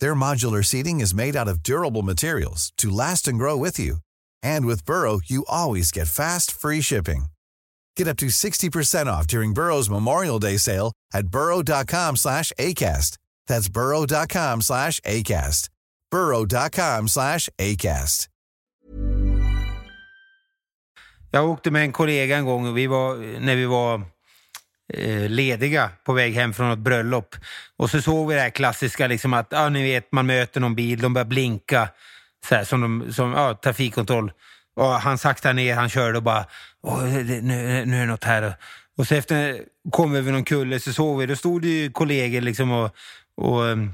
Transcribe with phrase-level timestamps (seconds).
[0.00, 3.98] Their modular seating is made out of durable materials to last and grow with you.
[4.42, 7.26] And with Burrow, you always get fast, free shipping.
[7.96, 13.18] Get up to 60% off during Burrow's Memorial Day sale at burrow.com slash ACAST.
[13.46, 15.68] That's burrow.com slash ACAST.
[16.10, 18.28] burrow.com slash ACAST.
[21.30, 24.02] Jag åkte med en kollega en gång och vi var, när vi var
[24.92, 27.36] Eh, lediga på väg hem från ett bröllop.
[27.76, 30.74] Och så såg vi det här klassiska, liksom att ja, ni vet, man möter någon
[30.74, 31.88] bil, de börjar blinka,
[32.48, 34.32] så här, som, de, som ja, trafikkontroll.
[34.76, 36.46] Och han saktade ner, han körde och bara,
[37.02, 37.42] nu,
[37.86, 38.54] nu är det något här.
[38.96, 41.90] Och så efter kom vi över någon kulle så såg vi, då stod det ju
[41.90, 42.96] kollegor liksom och,
[43.36, 43.92] och um,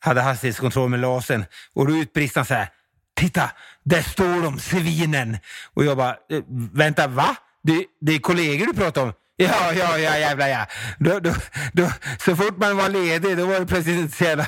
[0.00, 1.44] hade hastighetskontroll med lasern.
[1.74, 2.68] Och då utbrist han så här,
[3.14, 3.50] titta,
[3.84, 5.38] där står de, svinen.
[5.74, 7.36] Och jag bara, eh, vänta, va?
[7.62, 9.12] Det, det är kollegor du pratar om?
[9.38, 10.66] Ja, ja, ja, jävlar ja.
[10.98, 11.34] Då, då,
[11.72, 11.90] då,
[12.24, 14.46] så fort man var ledig, då var det plötsligt inte så, jävla,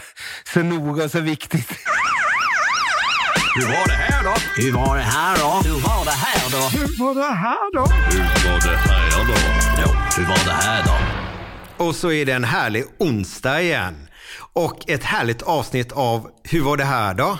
[0.54, 1.70] så noga och så viktigt.
[3.54, 4.34] Hur var det här då?
[4.62, 5.68] Hur var det här då?
[5.68, 6.78] Hur var det här då?
[6.78, 7.80] Hur var det här då?
[7.80, 9.34] Hur var det här då?
[9.82, 11.84] Ja, hur var det här då?
[11.84, 14.08] Och så är det en härlig onsdag igen.
[14.52, 17.38] Och ett härligt avsnitt av Hur var det här då?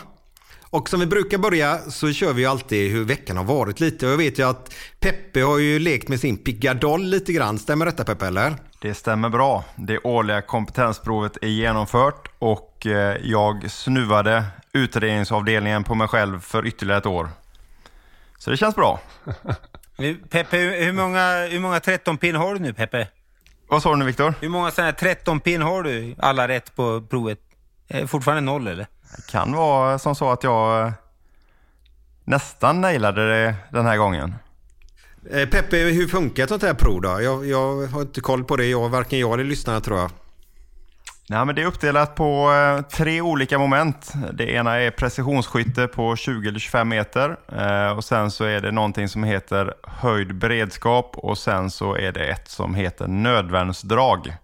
[0.70, 4.06] Och som vi brukar börja så kör vi ju alltid hur veckan har varit lite.
[4.06, 7.58] Och jag vet ju att Peppe har ju lekt med sin pickadoll lite grann.
[7.58, 8.56] Stämmer detta Peppe eller?
[8.80, 9.64] Det stämmer bra.
[9.76, 16.98] Det årliga kompetensprovet är genomfört och eh, jag snuvade utredningsavdelningen på mig själv för ytterligare
[16.98, 17.28] ett år.
[18.38, 19.00] Så det känns bra.
[20.30, 23.08] Peppe, hur många, hur många 13-pin har du nu Peppe?
[23.68, 24.34] Vad sa du nu Viktor?
[24.40, 26.14] Hur många sådana här 13-pin har du?
[26.18, 27.38] Alla rätt på provet?
[27.88, 28.86] Eh, Fortfarande noll eller?
[29.16, 30.92] Det kan vara som så att jag eh,
[32.24, 34.34] nästan nailade det den här gången.
[35.30, 37.22] Eh, Peppe, hur funkar ett sånt här prov då?
[37.22, 38.66] Jag, jag har inte koll på det.
[38.66, 40.10] Jag, varken jag eller lyssnarna tror jag.
[41.30, 44.12] Nej, men det är uppdelat på eh, tre olika moment.
[44.32, 47.36] Det ena är precisionsskytte på 20 eller 25 meter.
[47.96, 52.24] Och sen så är det någonting som heter höjd beredskap och sen så är det
[52.26, 54.36] ett som heter nödvärnsdrag.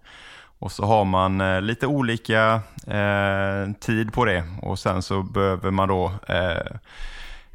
[0.65, 5.71] Och så har man eh, lite olika eh, tid på det och sen så behöver
[5.71, 6.67] man då eh,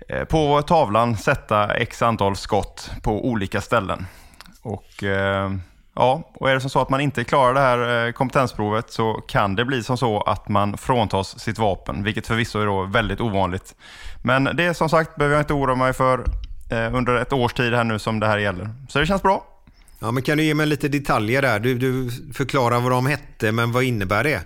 [0.09, 4.06] eh, på tavlan sätta x antal skott på olika ställen.
[4.62, 5.50] Och eh,
[5.94, 9.12] ja, och är det som så att man inte klarar det här eh, kompetensprovet så
[9.12, 13.21] kan det bli som så att man fråntas sitt vapen, vilket förvisso är då väldigt
[13.21, 13.75] ovanligt.
[14.22, 16.25] Men det som sagt behöver jag inte oroa mig för
[16.71, 18.71] eh, under ett års tid här nu som det här gäller.
[18.88, 19.44] Så det känns bra.
[20.03, 21.61] Ja, men kan du ge mig lite detaljer där?
[21.61, 24.41] Du, du förklarar vad de hette, men vad innebär det?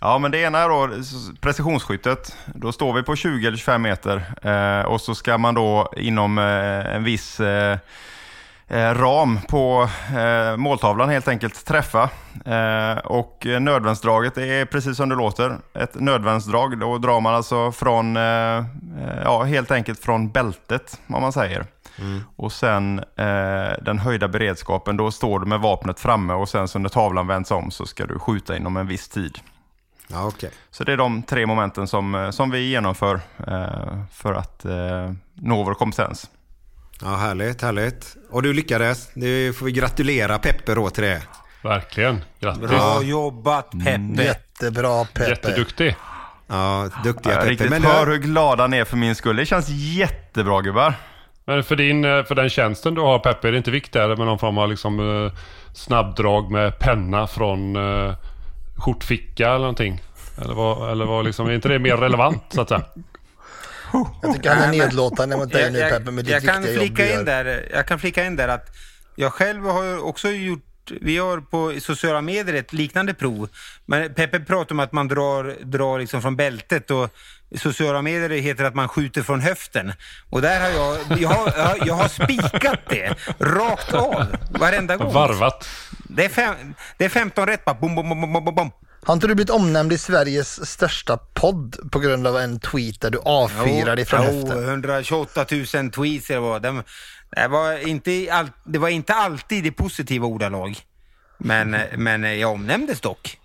[0.00, 0.88] Ja, men det ena är då
[1.40, 2.36] precisionsskyttet.
[2.54, 6.38] Då står vi på 20 eller 25 meter eh, och så ska man då inom
[6.38, 7.78] eh, en viss eh,
[8.68, 12.10] eh ram på eh, måltavlan helt enkelt träffa.
[12.44, 15.58] Eh, och nödvändsdraget är precis som det låter.
[15.74, 18.64] Ett nödvändsdrag, då drar man alltså från, eh, eh,
[19.24, 21.66] ja helt enkelt från bältet om man säger.
[22.36, 26.78] Och sen eh, den höjda beredskapen, då står du med vapnet framme och sen så
[26.78, 29.38] när tavlan vänds om så ska du skjuta inom en viss tid.
[30.08, 30.50] Ja, okej.
[30.70, 35.12] Så det är de tre momenten som, eh, som vi genomför eh, för att eh,
[35.34, 36.30] nå vår kompetens.
[37.02, 38.16] Ja, härligt, härligt.
[38.30, 39.10] Och du lyckades.
[39.14, 41.22] Det får vi gratulera Peppe då till det.
[41.62, 42.24] Verkligen.
[42.40, 42.68] Grattis.
[42.68, 44.22] Bra jobbat Peppe!
[44.22, 45.30] Jättebra Peppe.
[45.30, 45.96] Jätteduktig.
[46.46, 47.52] Ja, duktiga Jag Peppe.
[47.52, 49.36] riktigt Men hör du, hur glada ni är för min skull.
[49.36, 50.94] Det känns jättebra gubbar.
[51.50, 54.26] Men för, din, eh, för den tjänsten du har Peppe, är det inte viktigare med
[54.26, 55.32] någon form av liksom, eh,
[55.74, 58.14] snabbdrag med penna från eh,
[58.76, 60.02] skjortficka eller någonting?
[60.42, 62.82] Eller, vad, eller vad liksom, är inte det mer relevant så att säga?
[64.22, 66.62] Jag tycker han är nedlåtande mot dig Jag, nu jag, Peppe med ditt jag, kan
[66.62, 68.76] viktiga jobb flika du in där, jag kan flika in där att
[69.14, 70.64] jag själv har också gjort
[71.00, 73.48] vi har på sociala medier ett liknande prov.
[73.86, 77.08] Men Peppe pratar om att man drar, drar liksom från bältet och
[77.58, 79.92] sociala medier heter att man skjuter från höften.
[80.30, 85.12] Och där har jag, jag har, jag, har spikat det rakt av varenda gång.
[85.12, 85.68] Varvat.
[86.08, 87.74] Det är, fem, det är 15 rätt bara.
[87.74, 88.70] Bom, bom, bom, bom, bom.
[89.02, 93.10] Har inte du blivit omnämnd i Sveriges största podd på grund av en tweet där
[93.10, 94.64] du avfyrar dig från Jo, höften?
[94.64, 96.60] 128 000 tweets det var.
[96.60, 96.82] Det,
[97.36, 100.78] det, var inte all, det var inte alltid i positiva ordalag.
[101.38, 103.38] Men, men jag omnämndes dock.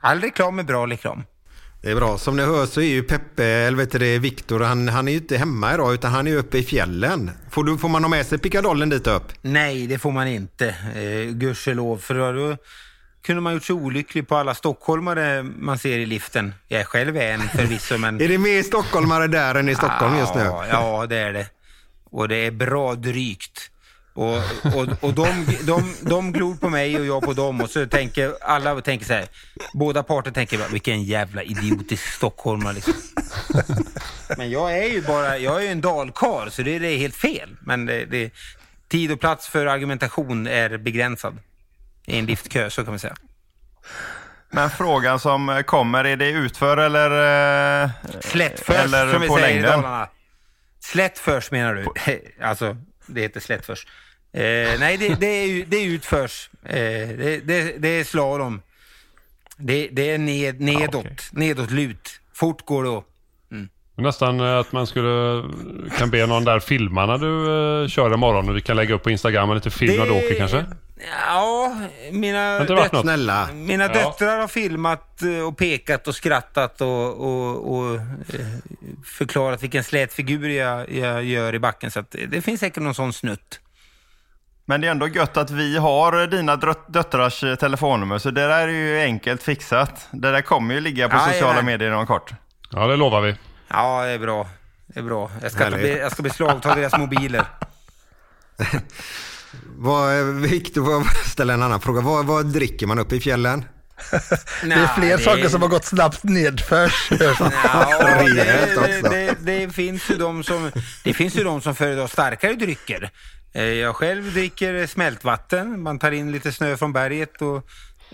[0.00, 1.24] All reklam är bra reklam.
[1.82, 2.18] Det är bra.
[2.18, 5.12] Som ni hör så är ju Peppe, eller vet du det, Viktor, han, han är
[5.12, 7.30] ju inte hemma idag utan han är uppe i fjällen.
[7.50, 9.32] Får, du, får man ha med sig pickadollen dit upp?
[9.42, 10.68] Nej, det får man inte.
[10.94, 11.98] Eh, gudskelov.
[11.98, 12.56] För då
[13.24, 16.54] kunde man gjort sig olycklig på alla stockholmare man ser i liften.
[16.68, 18.20] Jag är själv en förvisso, men...
[18.20, 20.40] Är det mer stockholmare där än i Stockholm just nu?
[20.40, 21.46] Ja, ja, det är det.
[22.10, 23.70] Och det är bra drygt.
[24.14, 24.36] Och,
[24.74, 28.34] och, och de, de, de glor på mig och jag på dem och så tänker
[28.40, 29.26] alla tänker så här,
[29.72, 32.94] båda parter tänker bara, vilken jävla idiotisk stockholmare liksom.
[34.36, 37.16] Men jag är ju bara, jag är ju en dalkar så det, det är helt
[37.16, 37.56] fel.
[37.60, 38.32] Men det, det,
[38.88, 41.38] tid och plats för argumentation är begränsad.
[42.06, 43.14] I en liftkö, så kan man säga.
[44.50, 47.10] Men frågan som kommer, är det utför eller,
[47.84, 47.90] eh,
[48.20, 49.82] Slättförs, eller som vi på säger i längden?
[49.82, 50.08] Dalarna.
[50.80, 51.86] Slättförs menar du?
[52.42, 53.86] Alltså, det heter slättförs.
[54.32, 54.40] Eh,
[54.78, 56.50] nej, det, det, är, det är utförs.
[56.64, 58.62] Eh, det, det, det är slalom.
[59.56, 61.16] Det, det är ned, nedåt, okej.
[61.32, 62.20] nedåt lut.
[62.34, 63.04] Fort går det att-
[63.96, 65.44] Nästan eh, att man skulle
[65.98, 67.26] kan be någon där filma när du
[67.82, 70.10] uh, kör imorgon och vi kan lägga upp på Instagram en liten film när du
[70.10, 70.64] åker kanske?
[71.26, 71.76] Ja,
[72.12, 73.02] mina, inte varit döt- något?
[73.02, 73.48] Snälla.
[73.52, 73.88] mina Ja.
[73.92, 78.00] döttrar har filmat eh, och pekat och skrattat och, och, och eh,
[79.04, 81.90] förklarat vilken slät figur jag, jag gör i backen.
[81.90, 83.60] Så att det- finns säkert någon sån snutt.
[84.64, 86.56] Men det är ändå gött att vi har dina
[86.88, 90.08] döttrars eh, telefonnummer, så det där är ju enkelt fixat.
[90.12, 91.32] Det där kommer ju ligga på Jajamän.
[91.34, 92.32] sociala medier inom kort.
[92.70, 93.34] Ja, det lovar vi.
[93.68, 94.48] Ja, det är bra.
[94.86, 95.30] Det är bra.
[95.42, 97.44] Jag ska, be- jag ska beslagta deras mobiler.
[99.76, 102.00] Vad, Viktor, får jag ställa en annan fråga.
[102.00, 103.64] Vad, vad dricker man uppe i fjällen?
[104.62, 107.08] Det är fler saker som har gått snabbt nedförs.
[107.10, 110.70] Ja, det, det, det, det, finns ju de som,
[111.04, 113.10] det finns ju de som föredrar starkare drycker.
[113.52, 115.82] Eh, Jag själv dricker smältvatten.
[115.82, 117.66] Man tar in lite snö från berget och,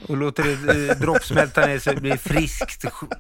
[0.09, 3.13] och låter det eh, droppsmälta ner så det blir friskt sk-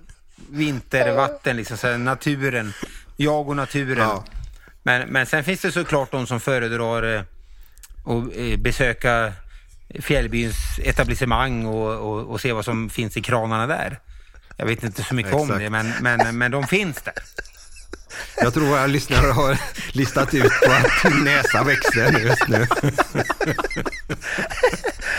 [0.50, 1.56] vintervatten.
[1.56, 2.72] Liksom, så här, naturen.
[3.16, 3.98] Jag och naturen.
[4.08, 4.24] Ja.
[4.82, 7.24] Men, men sen finns det såklart de som föredrar
[8.10, 9.32] att eh, besöka
[10.00, 13.98] fjällbyns etablissemang och, och, och se vad som finns i kranarna där.
[14.56, 15.60] Jag vet inte så mycket om Exakt.
[15.60, 17.14] det, men, men, men de finns där.
[18.36, 19.58] Jag tror våra lyssnare har
[19.92, 22.66] listat ut på att näsa växer just nu.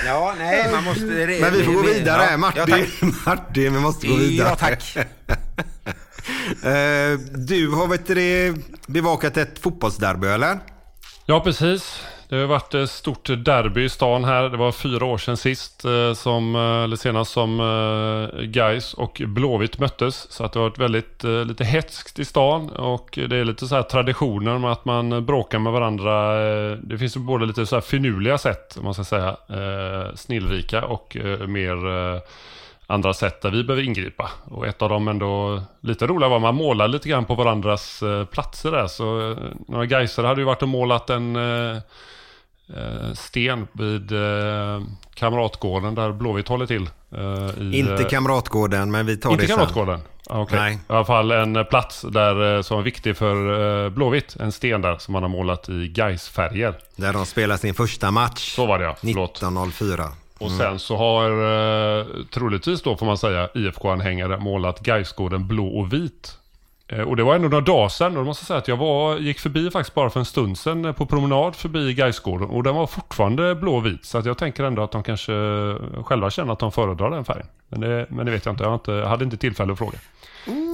[0.05, 1.01] Ja, nej, man måste...
[1.41, 2.27] Men vi får gå vidare.
[2.31, 3.07] Ja, Martin, Ja.
[3.25, 4.49] Martin, vi måste gå vidare.
[4.49, 4.97] Ja, tack.
[6.63, 8.55] Eh, Du har vet du,
[8.87, 10.59] bevakat ett fotbollsderby eller?
[11.25, 11.99] Ja, precis.
[12.31, 14.49] Det har varit ett stort derby i stan här.
[14.49, 18.93] Det var fyra år sedan sist, eh, som, eh, eller senast som eh, Geis Gais
[18.93, 20.31] och Blåvitt möttes.
[20.31, 23.75] Så att det har varit väldigt lite hetskt i stan och det är lite så
[23.75, 26.35] här traditioner med att man bråkar med varandra.
[26.75, 29.37] Det finns ju både lite så här finurliga sätt, om man ska säga,
[30.15, 31.17] snillrika och
[31.47, 31.77] mer
[32.87, 34.29] andra sätt där vi behöver ingripa.
[34.43, 38.03] Och ett av dem ändå lite roliga var att man målar lite grann på varandras
[38.31, 38.87] platser där.
[38.87, 39.35] Så
[39.67, 41.77] några Gaisare hade ju varit och målat en eh,
[43.13, 44.81] sten vid eh,
[45.13, 46.89] Kamratgården där Blåvitt håller till.
[47.15, 49.57] eh, i, Inte eh, Kamratgården, men vi tar inte det sen.
[49.57, 49.99] Kamratgården?
[50.29, 50.59] Ah, okej.
[50.59, 50.73] Nej.
[50.73, 54.35] I alla fall en eh, plats där eh, som är viktig för eh, Blåvitt.
[54.39, 56.73] En sten där som man har målat i Gais-färger.
[56.95, 58.55] Där de spelar sin första match.
[58.55, 59.31] Så var det ja, förlåt.
[59.37, 60.03] 1904.
[60.39, 61.29] Och sen så har
[61.99, 66.37] eh, troligtvis då får man säga IFK-anhängare målat Gaisgården blå och vit.
[66.91, 69.17] Eh, och det var ändå några dagar sedan och måste jag säga att jag var,
[69.17, 72.75] gick förbi faktiskt bara för en stund sedan eh, på promenad förbi Gaisgården och den
[72.75, 74.05] var fortfarande blå och vit.
[74.05, 75.33] Så att jag tänker ändå att de kanske
[76.03, 77.47] själva känner att de föredrar den färgen.
[77.69, 79.97] Men det, men det vet jag inte, jag, inte, hade inte tillfälle att fråga.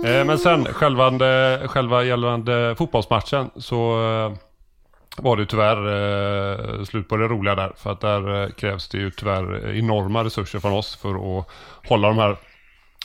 [0.06, 4.38] Eh, men sen självande, själva gällande fotbollsmatchen så eh,
[5.18, 5.78] var det tyvärr
[6.78, 7.74] eh, slut på det roliga där.
[7.78, 11.48] För att där eh, krävs det ju tyvärr enorma resurser från oss för att
[11.88, 12.38] hålla de här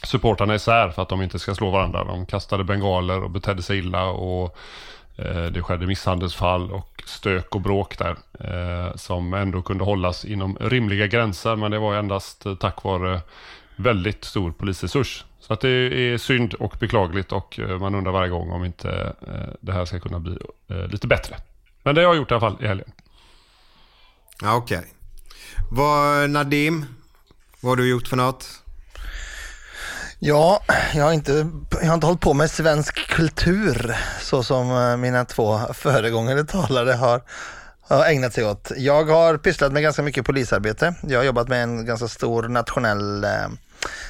[0.05, 2.05] supportarna isär för att de inte ska slå varandra.
[2.05, 4.57] De kastade bengaler och betedde sig illa och
[5.17, 8.17] eh, det skedde misshandelsfall och stök och bråk där.
[8.41, 13.21] Eh, som ändå kunde hållas inom rimliga gränser men det var endast eh, tack vare
[13.77, 15.25] väldigt stor polisresurs.
[15.41, 19.15] Så att det är synd och beklagligt och eh, man undrar varje gång om inte
[19.27, 21.37] eh, det här ska kunna bli eh, lite bättre.
[21.83, 22.93] Men det har jag gjort i alla fall i helgen.
[24.43, 24.85] Ja, okej.
[25.71, 26.87] Vad, Nadim,
[27.61, 28.62] vad har du gjort för något?
[30.25, 30.63] Ja,
[30.95, 35.25] jag har, inte, jag har inte hållit på med svensk kultur så som eh, mina
[35.25, 37.23] två föregångare talare har,
[37.81, 38.73] har ägnat sig åt.
[38.77, 40.95] Jag har pysslat med ganska mycket polisarbete.
[41.03, 43.49] Jag har jobbat med en ganska stor nationell eh,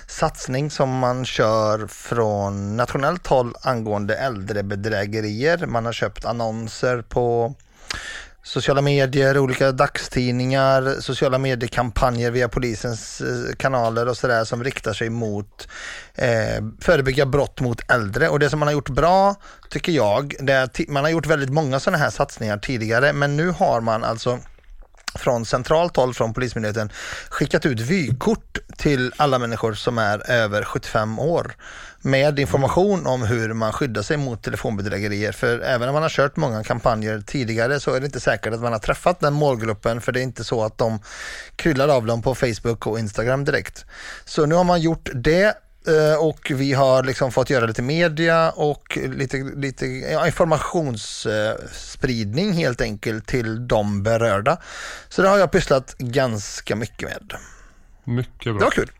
[0.06, 5.66] satsning som man kör från nationellt håll angående äldrebedrägerier.
[5.66, 7.54] Man har köpt annonser på
[8.42, 15.10] sociala medier, olika dagstidningar, sociala mediekampanjer via polisens eh, kanaler och sådär som riktar sig
[15.10, 15.68] mot
[16.14, 18.28] eh, förebygga brott mot äldre.
[18.28, 19.34] Och det som man har gjort bra,
[19.68, 23.36] tycker jag, det är att man har gjort väldigt många sådana här satsningar tidigare, men
[23.36, 24.38] nu har man alltså
[25.14, 26.90] från centralt håll från Polismyndigheten
[27.28, 31.56] skickat ut vykort till alla människor som är över 75 år
[32.02, 35.32] med information om hur man skyddar sig mot telefonbedrägerier.
[35.32, 38.60] För även om man har kört många kampanjer tidigare så är det inte säkert att
[38.60, 40.98] man har träffat den målgruppen för det är inte så att de
[41.56, 43.84] kryllar av dem på Facebook och Instagram direkt.
[44.24, 45.54] Så nu har man gjort det
[46.20, 49.86] och vi har liksom fått göra lite media och lite, lite
[50.26, 54.56] informationsspridning helt enkelt till de berörda.
[55.08, 57.32] Så det har jag pysslat ganska mycket med.
[58.04, 58.52] Mycket bra.
[58.58, 58.90] Det var kul.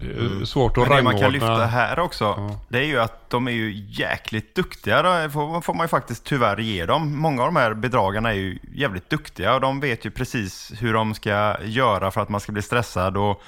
[0.00, 0.46] Mm.
[0.46, 1.48] Svårt att Men det man kan rangordna.
[1.48, 2.60] lyfta här också, Ja.
[2.68, 5.02] det är ju att de är ju jäkligt duktiga.
[5.02, 7.18] Det får, får man ju faktiskt tyvärr ge dem.
[7.18, 10.92] Många av de här bedragarna är ju jävligt duktiga och de vet ju precis hur
[10.94, 13.42] de ska göra för att man ska bli stressad och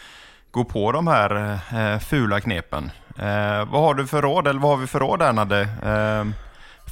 [0.57, 2.91] gå på de här eh, fula knepen.
[3.19, 5.61] Eh, vad har du för råd, eller vad har vi för råd där Nadde?
[5.61, 6.25] Eh,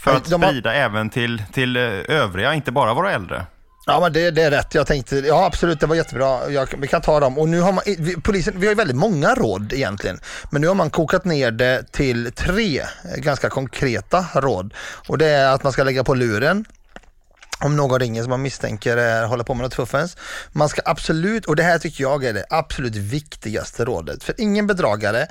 [0.02, 3.46] för att De har- sprida även till, till eh, övriga, inte bara våra äldre.
[3.86, 4.74] Ja men det, det är rätt.
[4.74, 6.50] Jag tänkte, ja absolut det var jättebra.
[6.50, 7.38] Jag, vi kan ta dem.
[7.38, 10.20] Och nu har man, vi, polisen, vi har ju väldigt många råd egentligen.
[10.50, 12.82] Men nu har man kokat ner det till tre
[13.16, 14.74] ganska konkreta råd.
[15.08, 16.64] Och det är att man ska lägga på luren.
[17.64, 20.16] Om någon ringer som man misstänker är, håller på med något fuffens.
[20.52, 24.24] Man ska absolut, och det här tycker jag är det absolut viktigaste rådet.
[24.24, 25.26] För ingen bedragare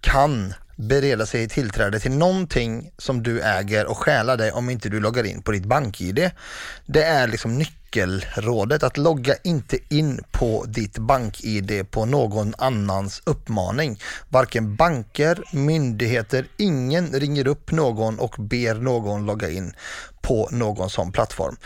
[0.00, 5.00] kan bereda sig tillträde till någonting som du äger och stjäla dig om inte du
[5.00, 6.30] loggar in på ditt bank-id.
[6.86, 13.22] Det är liksom nyckeln nyckelrådet att logga inte in på ditt bank-id på någon annans
[13.26, 14.00] uppmaning.
[14.28, 19.72] Varken banker, myndigheter, ingen ringer upp någon och ber någon logga in
[20.22, 21.56] på någon sån plattform.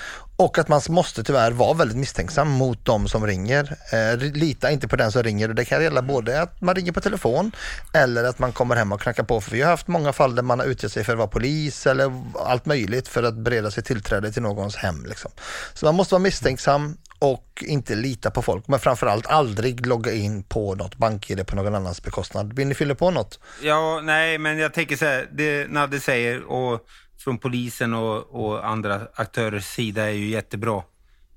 [0.40, 3.76] Och att man måste tyvärr vara väldigt misstänksam mot de som ringer.
[3.92, 6.92] Eh, lita inte på den som ringer och det kan gälla både att man ringer
[6.92, 7.52] på telefon
[7.92, 9.40] eller att man kommer hem och knackar på.
[9.40, 11.86] För vi har haft många fall där man har utgett sig för att vara polis
[11.86, 15.04] eller allt möjligt för att bereda sig tillträde till någons hem.
[15.08, 15.30] Liksom.
[15.74, 18.68] Så man måste vara misstänksam och inte lita på folk.
[18.68, 22.52] Men framförallt aldrig logga in på något bank-id på någon annans bekostnad.
[22.52, 23.40] Vill ni fylla på något?
[23.62, 26.86] Ja, nej, men jag tänker så här, det Nadde säger och
[27.18, 30.82] från polisen och, och andra aktörers sida är ju jättebra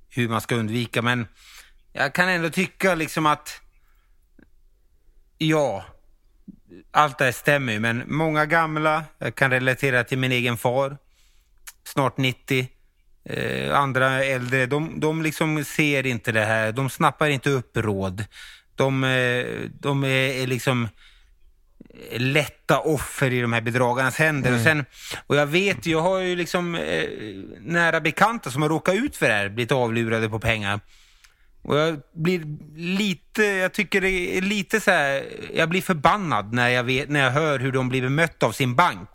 [0.09, 1.27] hur man ska undvika, men
[1.93, 3.61] jag kan ändå tycka liksom att
[5.37, 5.85] ja,
[6.91, 10.97] allt det här stämmer ju, men många gamla, jag kan relatera till min egen far,
[11.83, 12.67] snart 90,
[13.23, 18.25] eh, andra äldre, de, de liksom ser inte det här, de snappar inte upp råd.
[18.75, 19.45] De, eh,
[19.79, 20.87] de är, är liksom
[22.17, 24.53] lätta offer i de här bedragarnas händer.
[24.53, 24.85] Och, sen,
[25.27, 27.03] och jag vet, jag har ju liksom eh,
[27.59, 30.79] nära bekanta som har råkat ut för det här, blivit avlurade på pengar.
[31.63, 32.41] Och jag blir
[32.75, 37.23] lite, jag tycker det är lite så här, jag blir förbannad när jag, vet, när
[37.23, 39.09] jag hör hur de blir bemötta av sin bank.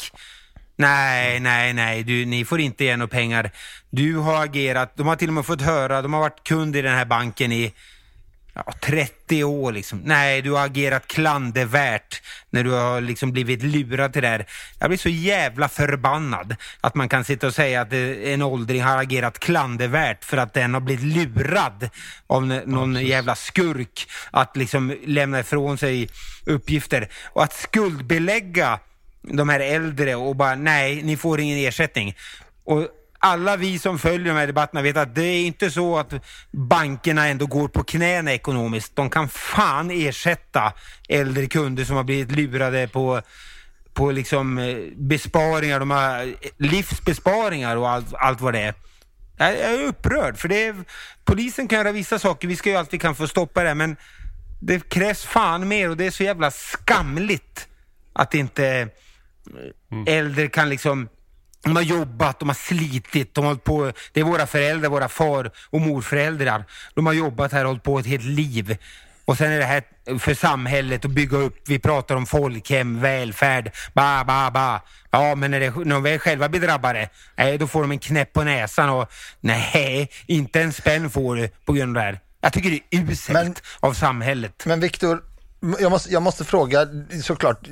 [0.77, 3.51] Nej, nej, nej, du, ni får inte ge några pengar.
[3.91, 6.83] Du har agerat, de har till och med fått höra, de har varit kund i
[6.83, 7.73] den här banken i
[8.57, 10.03] ja, 30 år liksom.
[10.05, 14.47] Nej, du har agerat klandervärt när du har liksom blivit lurad till det här.
[14.79, 18.83] Jag blir så jävla förbannad att man kan sitta och säga att eh, en åldring
[18.83, 21.91] har agerat klandervärt för att den har blivit lurad
[22.27, 26.09] av någon jävla skurk att liksom lämna ifrån sig
[26.47, 27.09] uppgifter.
[27.33, 28.79] Och att skuldbelägga
[29.23, 32.17] de här äldre och bara nej, ni får ingen ersättning.
[32.65, 32.89] Och
[33.27, 36.13] alla vi som följer de här debatterna vet att det är inte så att
[36.51, 38.97] bankerna ändå går på knäna ekonomiskt.
[38.97, 40.73] De kan fan ersätta
[41.09, 43.23] äldre kunder som har blivit lurade på
[43.95, 48.75] på liksom eh, besparingar, de har eh, livsbesparingar och allt, allt vad det är.
[49.39, 50.75] Jag, är upprörd för det är,
[51.25, 53.97] polisen kan göra vissa saker, vi ska ju alltid kan få stoppa det men
[54.61, 57.69] det krävs fan mer och det är så jävla skamligt
[58.13, 58.89] att inte
[60.07, 61.09] äldre kan liksom
[61.67, 65.09] de har jobbat, de har slitit, de har hållit på, det är våra föräldrar, våra
[65.09, 66.65] far och morföräldrar.
[66.95, 68.77] De har jobbat här och hållit på ett helt liv.
[69.25, 69.83] Och sen är det här
[70.19, 74.81] för samhället att bygga upp, vi pratar om folkhem, välfärd, ba, ba, ba.
[75.11, 77.99] Ja, men när, det, när de väl själva blir drabbade, nej, då får de en
[77.99, 82.21] knäpp på näsan och nej, inte en spänn får du på grund av det här.
[82.41, 84.63] Jag tycker det är uselt Men- av samhället.
[84.67, 85.23] Men Viktor,
[85.81, 86.87] jag måste, jag måste fråga,
[87.23, 87.69] såklart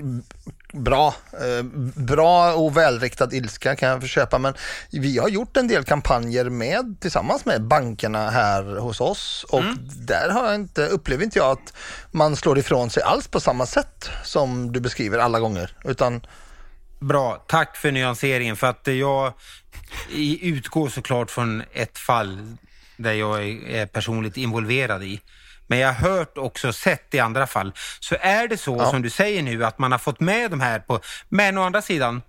[0.75, 1.63] bra, eh,
[1.97, 4.55] bra och välriktad ilska kan jag förköpa men
[4.91, 9.63] vi har gjort en del kampanjer med, tillsammans med bankerna här hos oss och
[10.07, 11.73] där har jag inte, upplever inte jag att
[12.11, 16.21] man slår ifrån sig alls på samma sätt som du beskriver alla gånger utan
[17.09, 18.57] Bra, tack för nyanseringen.
[18.57, 19.33] För att jag
[20.41, 22.57] utgår såklart från ett fall
[22.97, 25.21] där jag är personligt involverad i.
[25.75, 27.73] Men jag har hört också sett i andra fall.
[28.01, 28.91] Så är det så Ja.
[28.91, 31.01] som du säger nu att man har fått med de här på...
[31.29, 32.23] Men å andra sidan,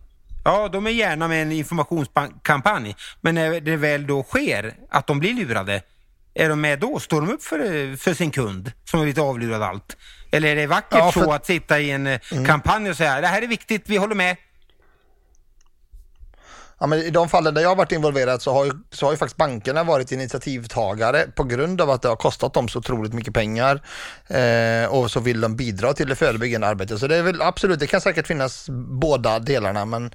[0.45, 2.95] ja de är gärna med en informationskampanj.
[3.21, 5.81] Men när det väl då sker att de blir lurade,
[6.33, 6.99] är de med då?
[6.99, 9.97] Står de upp för, för sin kund som har blivit avlurad allt?
[10.31, 13.21] Eller är det vackert Ja, för- så att sitta i en eh, kampanj och säga
[13.21, 14.35] det här är viktigt, vi håller med.
[16.79, 19.11] Ja, men I de fallen där jag har varit involverad så har, ju, så har
[19.13, 23.13] ju faktiskt bankerna varit initiativtagare på grund av att det har kostat dem så otroligt
[23.13, 23.81] mycket pengar
[24.27, 26.99] eh, och så vill de bidra till det förebyggande arbetet.
[26.99, 28.65] Så det är väl absolut, det kan säkert finnas
[29.01, 30.13] båda delarna men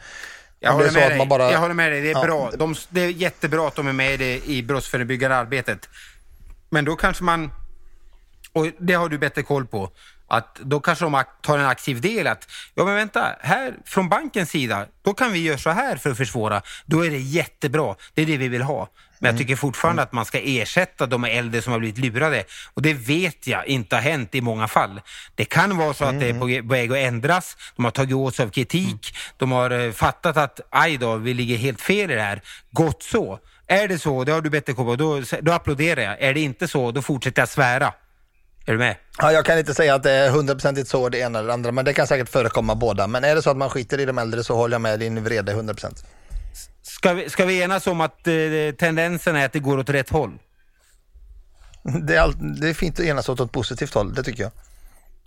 [0.60, 1.26] Jag håller, med dig.
[1.26, 2.22] bara- jag håller med dig, det är Ja.
[2.22, 2.50] bra.
[2.58, 5.88] De, det är jättebra att de är med i det i brottsförebyggande arbetet.
[6.70, 7.50] Men då kanske man,
[8.52, 9.90] och det har du bättre koll på,
[10.30, 14.50] att då kanske de tar en aktiv del att, ja men vänta, här från bankens
[14.50, 16.62] sida, då kan vi göra så här för att försvåra.
[16.86, 18.88] Då är det jättebra, det är det vi vill ha.
[19.18, 22.44] Men jag tycker fortfarande att man ska ersätta de äldre som har blivit lurade.
[22.74, 25.00] Och det vet jag inte har hänt i många fall.
[25.34, 27.56] Det kan vara så att det är på på väg att ändras.
[27.76, 29.14] De har tagit åt sig av kritik.
[29.36, 32.42] De har eh, fattat att aj då, vi ligger helt fel i det här.
[32.70, 33.38] Gott så.
[33.66, 36.20] Är det så, det har du bättre koll på, då, då applåderar jag.
[36.20, 37.92] Är det inte så, då fortsätter jag svära.
[38.66, 38.96] Är du med?
[39.18, 41.72] Ja, jag kan inte säga att det är hundraprocentigt så det ena eller det andra,
[41.72, 43.06] men det kan säkert förekomma båda.
[43.06, 45.24] Men är det så att man skiter i de äldre så håller jag med din
[45.24, 46.04] vrede 100%.
[46.82, 48.34] Ska vi, ska vi enas om att eh,
[48.78, 50.38] tendensen är att det går åt rätt håll?
[52.06, 54.52] Det är, all, det är fint att enas åt ett positivt håll, det tycker jag.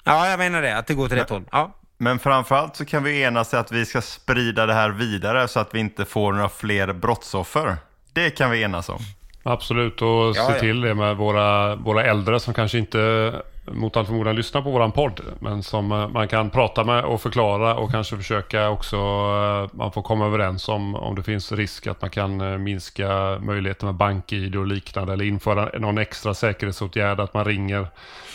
[0.03, 0.77] Ja, jag menar det.
[0.77, 1.45] Att det går åt rätt håll.
[1.51, 1.79] Ja.
[1.97, 5.59] Men framförallt så kan vi enas i att vi ska sprida det här vidare så
[5.59, 7.77] att vi inte får några fler brottsoffer.
[8.13, 8.99] Det kan vi enas om.
[9.43, 10.59] Absolut, och Ja, se ja.
[10.59, 13.33] till det med våra, våra äldre som kanske inte
[13.65, 15.21] mot all förmodan lyssnar på våran podd.
[15.39, 19.91] Men som eh, man kan prata med och förklara och kanske försöka också, eh, man
[19.91, 23.95] får komma överens om om det finns risk att man kan eh, minska möjligheten med
[23.95, 25.13] bank-id och liknande.
[25.13, 27.87] Eller införa någon extra säkerhetsåtgärd, att man ringer,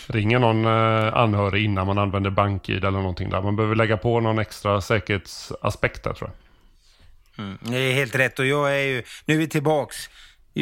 [0.07, 3.43] ringer någon anhörig innan man använder bank-id eller någonting där.
[3.43, 7.45] Man behöver lägga på någon extra säkerhetsaspekt där tror jag.
[7.45, 9.97] Mm, det är helt rätt och jag är ju, nu är vi tillbaks.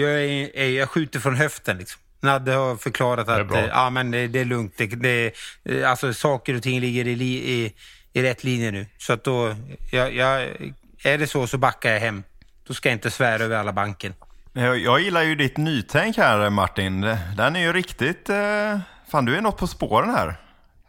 [0.01, 2.01] Jag, är, är, jag skjuter från höften liksom.
[2.21, 3.59] Nadde har förklarat är att bra.
[3.59, 4.75] eh, ja, men det, det är lugnt.
[4.77, 5.33] Det, det,
[5.65, 7.75] eh, alltså, saker och ting ligger i, i,
[8.13, 8.87] i rätt linje nu.
[8.99, 9.55] Så att då,
[9.93, 10.43] jag, jag,
[11.05, 12.23] är det så så backar jag hem.
[12.67, 14.15] Då ska jag inte svära över alla banken.
[14.53, 17.01] Jag, jag gillar ju ditt nytänk här Martin.
[17.37, 18.29] Den är ju riktigt...
[18.29, 18.79] Eh,
[19.11, 20.37] fan, du är något på spåren här.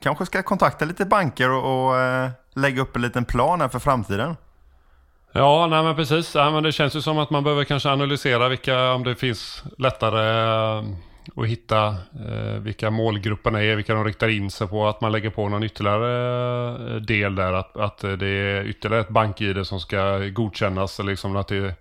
[0.02, 3.80] Kanske ska kontakta lite banker och, och eh, lägga upp en liten plan här för
[3.80, 4.36] framtiden.
[5.38, 6.36] Ja, nej men precis.
[6.36, 9.63] Ja, men det känns ju som att man behöver kanske analysera vilka, om det finns
[9.78, 10.84] lättare eh,
[11.36, 11.88] att hitta
[12.30, 15.63] eh, vilka målgrupperna är, vilka de riktar in sig på, att man lägger på någon
[15.63, 21.12] ytterligare eh, del där, att, att det är ytterligare ett bank-id som ska godkännas, eller
[21.12, 21.76] liksom att det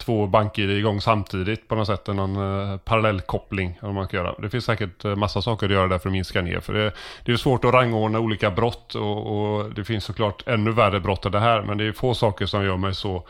[0.00, 4.34] två bank-id igång samtidigt på något sätt, någon eh, parallellkoppling eller vad man ska göra.
[4.38, 6.92] Det finns säkert eh, massa saker att göra där för att minska ner, för det,
[7.24, 11.26] det är svårt att rangordna olika brott och, och det finns såklart ännu värre brott
[11.26, 13.26] än det här, men det är få saker som gör mig så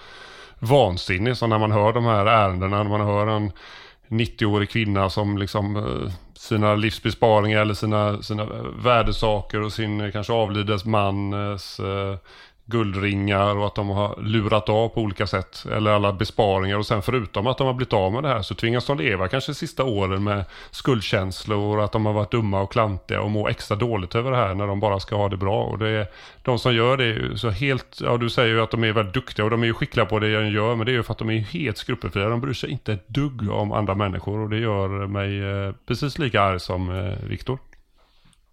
[0.58, 3.52] vansinnig som när man hör de här ärendena, när man hör en
[4.08, 8.46] 90-årig kvinna som liksom eh, sina livsbesparingar eller sina, sina
[8.82, 12.16] värdesaker och sin eh, kanske avlides mans eh,
[12.70, 15.64] guldringar och att de har lurat av på olika sätt.
[15.72, 18.54] Eller alla besparingar och sen förutom att de har blivit av med det här så
[18.54, 22.72] tvingas de leva kanske sista åren med skuldkänslor och att de har varit dumma och
[22.72, 25.62] klantiga och må extra dåligt över det här när de bara ska ha det bra.
[25.62, 26.06] Och det är,
[26.42, 28.92] de som gör det är ju så helt, ja du säger ju att de är
[28.92, 31.02] väldigt duktiga och de är ju skickliga på det de gör men det är ju
[31.02, 32.28] för att de är helt skrupelfria.
[32.28, 36.18] De bryr sig inte ett dugg om andra människor och det gör mig eh, precis
[36.18, 37.58] lika arg som eh, Viktor.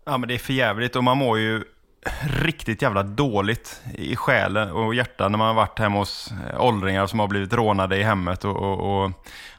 [0.06, 1.64] Ja, men det är för jävligt och man mår ju
[2.22, 7.08] riktigt jävla dåligt i själen och hjärtan när man har varit hemma hos eh, åldringar
[7.08, 8.46] som har blivit rånade i hemmet.
[8.46, 9.12] Och, och, och,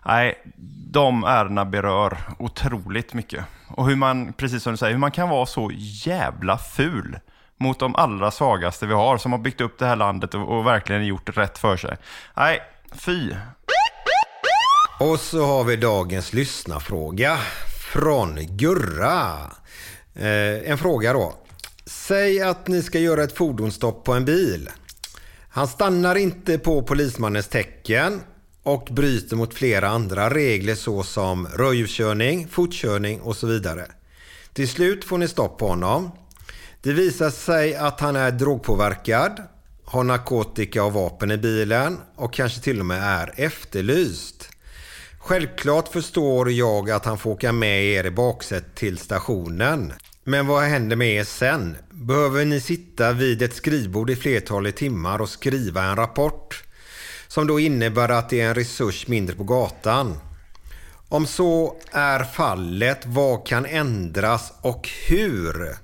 [0.06, 0.42] nej,
[0.90, 3.44] de ärendena berör otroligt mycket.
[3.68, 7.18] Och hur man, precis som du säger, hur man kan vara så jävla ful
[7.56, 10.66] mot de allra svagaste vi har som har byggt upp det här landet och, och
[10.66, 11.96] verkligen gjort rätt för sig.
[12.34, 13.34] Nej, fy.
[15.00, 17.38] Och så har vi dagens lyssnarfråga
[17.92, 19.50] från Gurra.
[20.14, 21.34] Eh, en fråga då.
[21.88, 24.70] Säg att ni ska göra ett fordonsstopp på en bil.
[25.48, 28.20] Han stannar inte på polismannens tecken
[28.62, 33.87] och bryter mot flera andra regler såsom rödljuskörning, fortkörning och så vidare.
[34.53, 36.11] Till slut får ni stopp på honom.
[36.83, 39.42] Det visar sig att han är drogpåverkad,
[39.85, 44.48] har narkotika och vapen i bilen och kanske till och med är efterlyst.
[45.18, 49.92] Självklart förstår jag att han får åka med er i baksätet till stationen.
[50.28, 51.76] Men vad händer med er sen?
[51.90, 56.64] Behöver ni sitta vid ett skrivbord i flertalet timmar och skriva en rapport?
[57.28, 60.18] Som då innebär att det är en resurs mindre på gatan.
[61.08, 65.76] Om så är fallet, vad kan ändras och hur?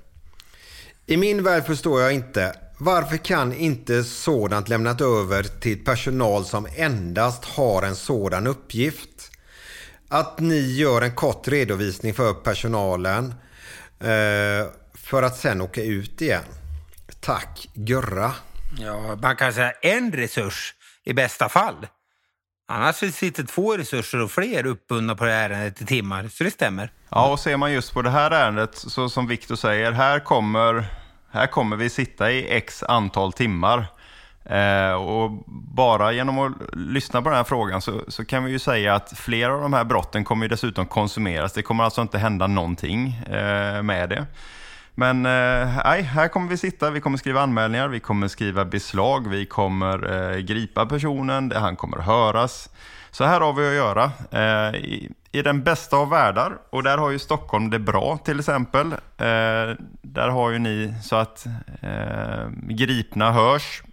[1.05, 6.67] I min värld förstår jag inte varför kan inte sådant lämnat över till personal som
[6.75, 9.31] endast har en sådan uppgift?
[10.07, 13.33] Att ni gör en kort redovisning för personalen
[14.93, 16.43] för att sen åka ut igen.
[17.19, 18.31] Tack Gurra.
[18.77, 21.87] Ja, man kan säga en resurs i bästa fall.
[22.67, 26.51] Annars sitter två resurser och fler uppbundna på det här ärendet i timmar, så det
[26.51, 26.91] stämmer.
[27.09, 30.85] Ja, och ser man just på det här ärendet, så som Viktor säger, här kommer,
[31.31, 33.87] här kommer vi sitta i x antal timmar.
[34.45, 35.31] Eh, och
[35.75, 39.13] bara genom att lyssna på den här frågan så, så, kan vi ju säga att
[39.17, 41.53] flera av de här brotten kommer ju dessutom konsumeras.
[41.53, 44.25] Det kommer alltså inte hända någonting eh, med det.
[44.95, 49.29] Men eh, nej, här kommer vi sitta, vi kommer skriva anmälningar, vi kommer skriva beslag,
[49.29, 52.69] vi kommer eh, gripa personen, han kommer höras.
[53.11, 54.11] Så här har vi att göra.
[54.31, 58.39] Eh, i, I den bästa av världar, och där har ju Stockholm det bra till
[58.39, 58.91] exempel.
[59.17, 61.45] Eh, där har ju ni så att
[61.81, 63.83] eh, gripna hörs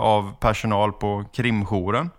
[0.00, 2.10] av personal på krimjouren.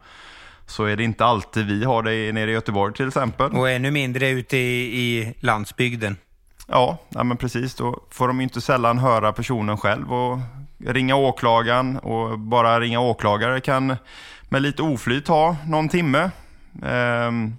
[0.65, 3.51] Så är det inte alltid vi har det nere i Göteborg till exempel.
[3.51, 6.17] Och ännu mindre ute i, i landsbygden.
[6.67, 7.75] Ja, ja men precis.
[7.75, 10.39] Då får de inte sällan höra personen själv och
[10.85, 11.97] ringa åklagaren.
[11.97, 13.95] Och bara ringa åklagare kan
[14.49, 16.31] med lite oflyt ta någon timme.
[16.83, 17.57] Ehm,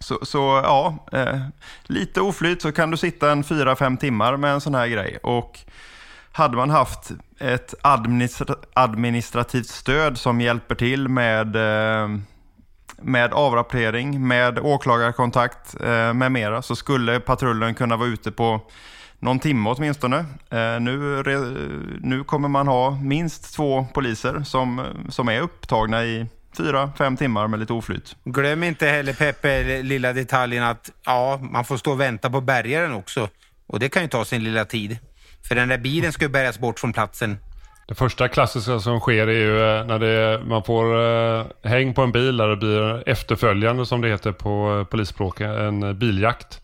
[0.00, 1.40] så, så, ja, eh,
[1.82, 5.18] lite oflyt så kan du sitta en fyra fem timmar med en sån här grej.
[5.22, 5.58] Och
[6.38, 12.08] hade man haft ett administra administrativt stöd som hjälper till med eh,
[13.02, 18.60] med avrapportering, med åklagarkontakt eh, med mera så skulle patrullen kunna vara ute på
[19.18, 20.18] någon timme åtminstone.
[20.50, 21.22] Eh, nu,
[22.00, 27.48] nu kommer man ha minst två poliser som, som är upptagna i fyra, fem timmar
[27.48, 28.16] med lite oflyt.
[28.24, 32.92] Glöm inte heller Peppe, lilla detaljen att ja, man får stå och vänta på bärgaren
[32.92, 33.28] också.
[33.66, 34.98] Och det kan ju ta sin lilla tid.
[35.48, 37.38] För den där bilen ska ju bärgas bort från platsen
[37.88, 42.02] det första klassiska som sker är ju eh, när det, man får eh, häng på
[42.02, 46.60] en bil där det blir efterföljande som det heter på eh, polisspråk, en biljakt.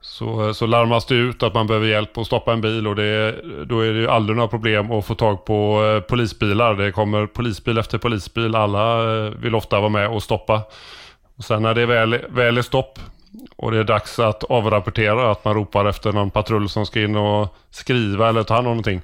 [0.00, 2.96] Så, eh, så larmas det ut att man behöver hjälp att stoppa en bil och
[2.96, 6.74] det, då är det ju aldrig några problem att få tag på polisbilar.
[6.74, 10.62] Det kommer polisbil efter polisbil, alla vill ofta vara med och stoppa.
[11.36, 12.98] Och sen när det väl, väl är stopp
[13.56, 17.16] och det är dags att avrapportera, att man ropar efter någon patrull som ska in
[17.16, 19.02] och skriva eller ta hand om någonting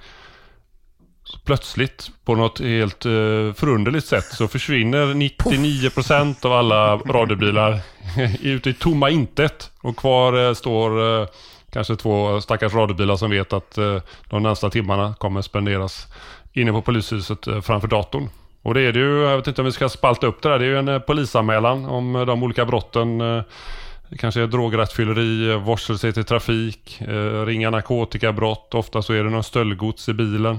[1.44, 7.80] plötsligt på något helt uh, förunderligt sätt så försvinner 99% av alla radiobilar
[8.42, 9.70] ute i tomma intet.
[9.80, 11.26] Och kvar uh, står uh,
[11.72, 16.06] kanske två stackars radiobilar som vet att uh, de närmsta timmarna kommer spenderas
[16.52, 18.28] inne på polishuset framför datorn.
[18.62, 20.58] Och det är det ju, jag vet inte om vi ska spalta upp det där,
[20.58, 23.22] det är ju en polisanmälan om de olika brotten
[24.16, 28.74] kanske är drograttfylleri, vårdslöshet i trafik, eh, ringa narkotikabrott.
[28.74, 30.58] Ofta så är det någon stöldgods i bilen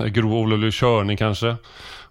[0.00, 1.56] eh, grov olovlig körning kanske.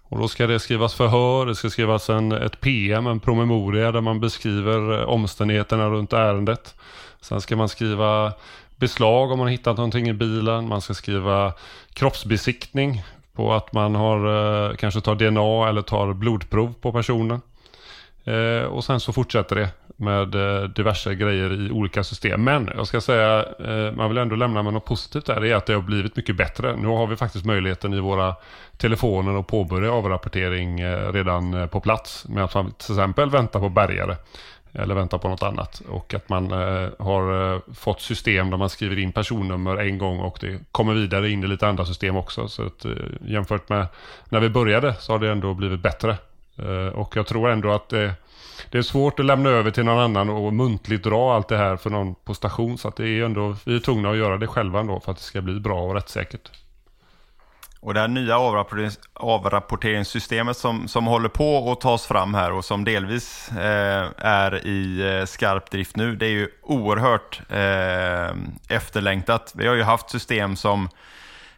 [0.02, 4.00] Och då ska det skrivas förhör, det ska skrivas en, ett PM, en promemoria där
[4.00, 6.74] man beskriver eh, omständigheterna runt ärendet.
[7.20, 8.32] Sen ska man skriva
[8.76, 10.68] beslag om man har hittat någonting i bilen.
[10.68, 11.52] Man ska skriva
[11.92, 17.40] kroppsbesiktning på att man har kanske tar DNA eller tar blodprov på personen.
[18.24, 22.44] Eh, och sen så fortsätter det med eh, diverse grejer i olika system.
[22.44, 25.54] Men jag ska säga, eh, man vill ändå lämna med något positivt där, det är
[25.54, 26.76] att det har blivit mycket bättre.
[26.76, 28.34] Nu har vi faktiskt möjligheten i våra
[28.76, 32.28] telefoner att påbörja avrapportering eh, redan eh, på plats.
[32.28, 34.16] Med att man till exempel väntar på bärgare
[34.72, 35.82] eller väntar på något annat.
[35.88, 40.20] Och att man eh, har eh, fått system där man skriver in personnummer en gång
[40.20, 42.48] och det kommer vidare in i lite andra system också.
[42.48, 42.86] Så att,
[43.20, 43.86] jämfört med
[44.28, 46.16] när vi började så har det ändå blivit bättre.
[46.62, 48.14] Eh, och jag tror ändå att det
[48.70, 51.76] det är svårt att lämna över till någon annan och muntligt dra allt det här
[51.76, 52.78] för någon på station.
[52.78, 55.18] Så att det är ändå, vi är tvungna att göra det själva ändå för att
[55.18, 56.50] det ska bli bra och rättssäkert.
[57.80, 62.64] Och det här nya avrapporterings avrapporteringssystemet som, som håller på att tas fram här och
[62.64, 68.36] som delvis eh, är i eh, skarp drift nu, det är ju oerhört eh,
[68.76, 69.52] efterlängtat.
[69.56, 70.88] Vi har ju haft system som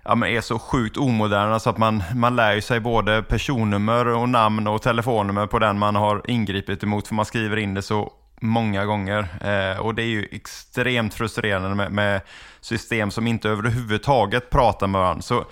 [0.05, 4.29] ja, men är så sjukt omoderna så att man, man lär sig både personnummer och
[4.29, 8.13] namn och telefonnummer på den man har ingripit emot för man skriver in det så
[8.43, 9.29] många gånger.
[9.41, 12.21] Eh, och det är ju extremt frustrerande med, med,
[12.61, 15.23] system som inte överhuvudtaget pratar med varandra.
[15.23, 15.45] Så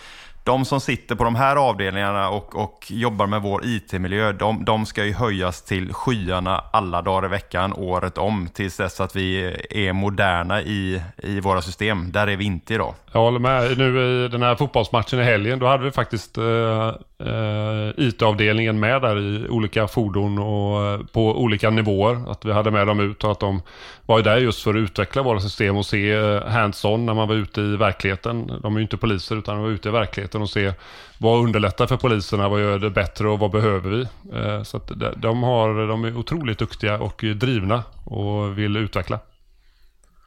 [0.44, 4.86] de som sitter på de här avdelningarna och, och jobbar med vår IT-miljö, de, de,
[4.86, 9.56] ska ju höjas till skyarna alla dagar i veckan, året om, tills dess att vi
[9.70, 12.12] är moderna i, i våra system.
[12.12, 12.94] Där är vi inte idag.
[13.12, 13.78] Jag håller med.
[13.78, 19.02] Nu i den här fotbollsmatchen i helgen, då hade vi faktiskt eh, eh, IT-avdelningen med
[19.02, 22.30] där i olika fordon och eh, på olika nivåer.
[22.30, 23.62] Att vi hade med dem ut och att de
[24.06, 27.28] var ju där just för att utveckla våra system och se eh, hands-on när man
[27.28, 28.52] var ute i verkligheten.
[28.62, 30.72] De är ju inte poliser utan de var ute i verkligheten och se
[31.18, 34.00] vad underlättar för poliserna, vad gör det bättre och vad behöver vi?
[34.38, 39.18] Eh, så att de, har, de är otroligt duktiga och drivna och vill utveckla.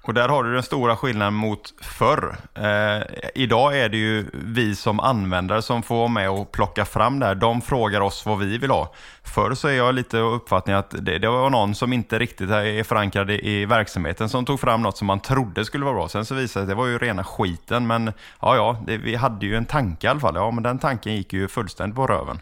[0.05, 2.35] Och där har du den stora skillnaden mot förr.
[2.53, 3.03] Eh,
[3.35, 7.25] idag är det ju vi som användare som får vara med och plocka fram det
[7.25, 7.35] här.
[7.35, 8.93] De frågar oss vad vi vill ha.
[9.23, 12.83] Förr så är jag lite uppfattning att det, det, var någon som inte riktigt är
[12.83, 16.09] förankrad i, i, verksamheten som tog fram något som man trodde skulle vara bra.
[16.09, 17.87] Sen så visade det sig att det var ju rena skiten.
[17.87, 18.11] Men
[18.41, 20.35] ja, ja, det, vi hade ju en tanke i alla fall.
[20.35, 22.39] Ja, men den tanken gick ju fullständigt på röven.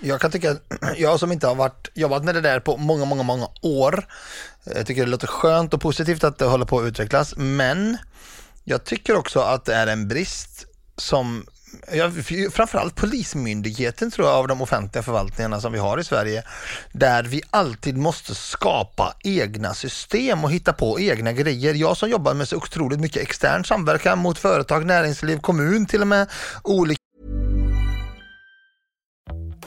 [0.00, 0.56] Jag kan tycka,
[0.96, 4.06] jag som inte har varit, jobbat med det där på många, många, många år,
[4.64, 7.96] jag tycker det låter skönt och positivt att det håller på att utvecklas, men
[8.64, 11.46] jag tycker också att det är en brist som
[11.92, 12.10] Ja,
[12.52, 16.42] framförallt Polismyndigheten tror jag av de offentliga förvaltningarna som vi har i Sverige,
[16.92, 21.74] där vi alltid måste skapa egna system och hitta på egna grejer.
[21.74, 26.08] Jag som jobbar med så otroligt mycket extern samverkan mot företag, näringsliv, kommun till och
[26.08, 26.26] med,
[26.62, 26.97] olika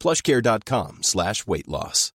[0.00, 2.12] plushcare.com slash weight loss.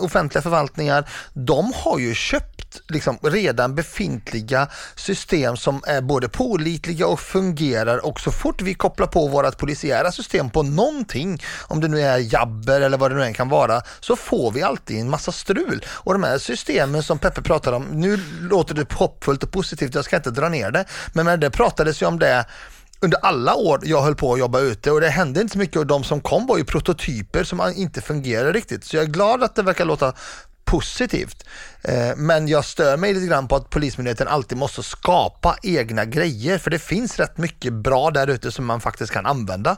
[0.00, 7.20] Offentliga förvaltningar, de har ju köpt liksom redan befintliga system som är både pålitliga och
[7.20, 12.00] fungerar och så fort vi kopplar på vårt polisiära system på någonting, om det nu
[12.00, 15.32] är jabber eller vad det nu än kan vara, så får vi alltid en massa
[15.32, 15.84] strul.
[15.88, 20.04] Och de här systemen som Peppe pratar om, nu låter det hoppfullt och positivt, jag
[20.04, 22.46] ska inte dra ner det, men det pratades ju om det
[23.04, 25.76] under alla år jag höll på att jobba ute och det hände inte så mycket
[25.76, 28.84] och de som kom var ju prototyper som inte fungerade riktigt.
[28.84, 30.12] Så jag är glad att det verkar låta
[30.64, 31.44] positivt.
[31.82, 36.58] Eh, men jag stör mig lite grann på att Polismyndigheten alltid måste skapa egna grejer
[36.58, 39.76] för det finns rätt mycket bra där ute som man faktiskt kan använda.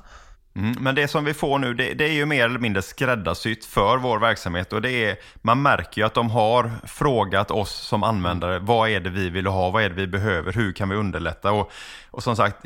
[0.57, 3.65] Mm, men det som vi får nu, det, det, är ju mer eller mindre skräddarsytt
[3.65, 4.73] för vår verksamhet.
[4.73, 9.01] Och det är, man märker ju att de har frågat oss som användare, vad är
[9.01, 11.53] det vi vill ha, vad är det vi behöver, hur kan vi underlätta?
[11.53, 11.73] Och,
[12.11, 12.57] och som sagt,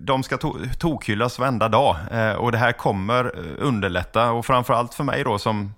[0.00, 1.96] de ska to tokhyllas varenda dag.
[2.12, 4.30] Eh, och det här kommer eh, underlätta.
[4.30, 5.74] Och framförallt för mig då som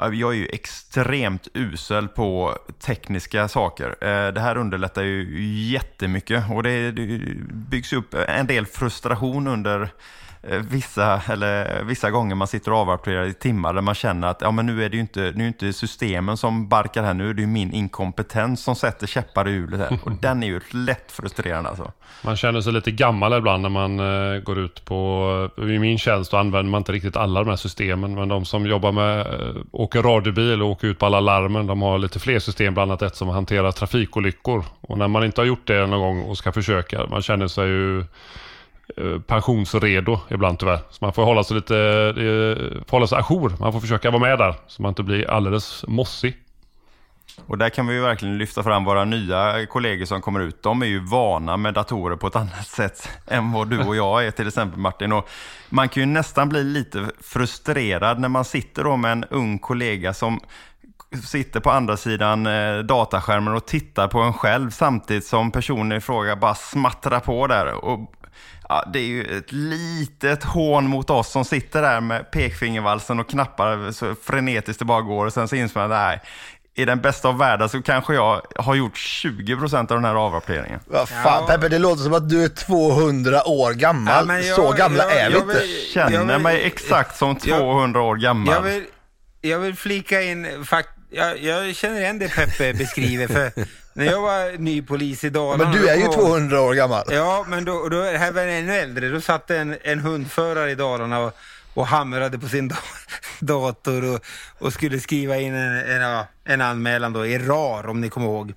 [0.00, 3.96] jag är ju extremt usel på tekniska saker.
[4.00, 6.92] Eh, det här underlättar ju jättemycket och det
[7.70, 9.90] byggs upp en del frustration under
[10.50, 14.40] Eh, vissa, eller, vissa gånger man sitter och avrapporterar i timmar där man känner att
[14.40, 17.30] ja, men nu är det ju inte, nu är inte systemen som barkar här, nu
[17.30, 19.98] är det ju min inkompetens som sätter käppar i hjulet här.
[20.04, 21.92] Och den är ju lätt frustrerande alltså.
[22.22, 26.30] Man känner sig lite gammal ibland när man eh, går ut på, i min tjänst
[26.30, 29.56] då använder man inte riktigt alla de här systemen, men de som jobbar med, eh,
[29.72, 33.02] åker radiobil och åker ut på alla larmen, de har lite fler system, bland annat
[33.02, 34.64] ett som hanterar trafikolyckor.
[34.80, 37.68] Och när man inte har gjort det någon gång och ska försöka, man känner sig
[37.68, 38.04] ju
[38.98, 40.78] Eh, pensionsredo ibland tyvärr.
[40.90, 41.74] Så man får hålla sig lite,
[42.86, 43.52] får hålla sig ajour.
[43.60, 46.36] Man får försöka vara med där så man inte blir alldeles mossig.
[47.46, 50.62] Och där kan vi ju verkligen lyfta fram våra nya kollegor som kommer ut.
[50.62, 54.26] De är ju vana med datorer på ett annat sätt än vad du och jag
[54.26, 55.12] är till exempel Martin.
[55.12, 55.28] Och
[55.68, 60.14] man kan ju nästan bli lite frustrerad när man sitter då med en ung kollega
[60.14, 60.40] som
[61.24, 66.00] sitter på andra sidan eh, dataskärmen och tittar på en själv samtidigt som personen i
[66.00, 67.84] fråga bara smattrar på där.
[67.84, 68.12] Och
[68.68, 73.28] Ja, det är ju ett litet hån mot oss som sitter där med pekfingervalsen och
[73.30, 76.20] knappar så frenetiskt det bara går och sen så inser man att
[76.74, 80.80] i den bästa av världar så kanske jag har gjort 20% av den här avrapporteringen.
[80.86, 81.46] Vad fan Ja.
[81.48, 84.28] Peppe, det låter som att du är 200 år gammal.
[84.28, 85.66] Ja, jag- Så gamla jag- är vi jag inte.
[85.94, 88.54] Känner jag vill- mig exakt som jag- 200 år gammal.
[88.54, 88.84] Jag vill,
[89.40, 93.52] jag vill flika in, fakt, jag, jag känner igen det Peppe beskriver, för
[93.96, 95.64] när jag var ny polis i Dalarna...
[95.64, 97.04] Men du är ju då kom jag ihåg- 200 år gammal.
[97.10, 99.08] Ja, men då, då det här var ännu äldre.
[99.08, 101.36] Då satt en, en hundförare i Dalarna och,
[101.74, 102.76] och hamrade på sin da-
[103.40, 104.20] dator och,
[104.58, 108.26] och skulle skriva in en, en, ja, en anmälan då i RAR, om ni kommer
[108.26, 108.54] ihåg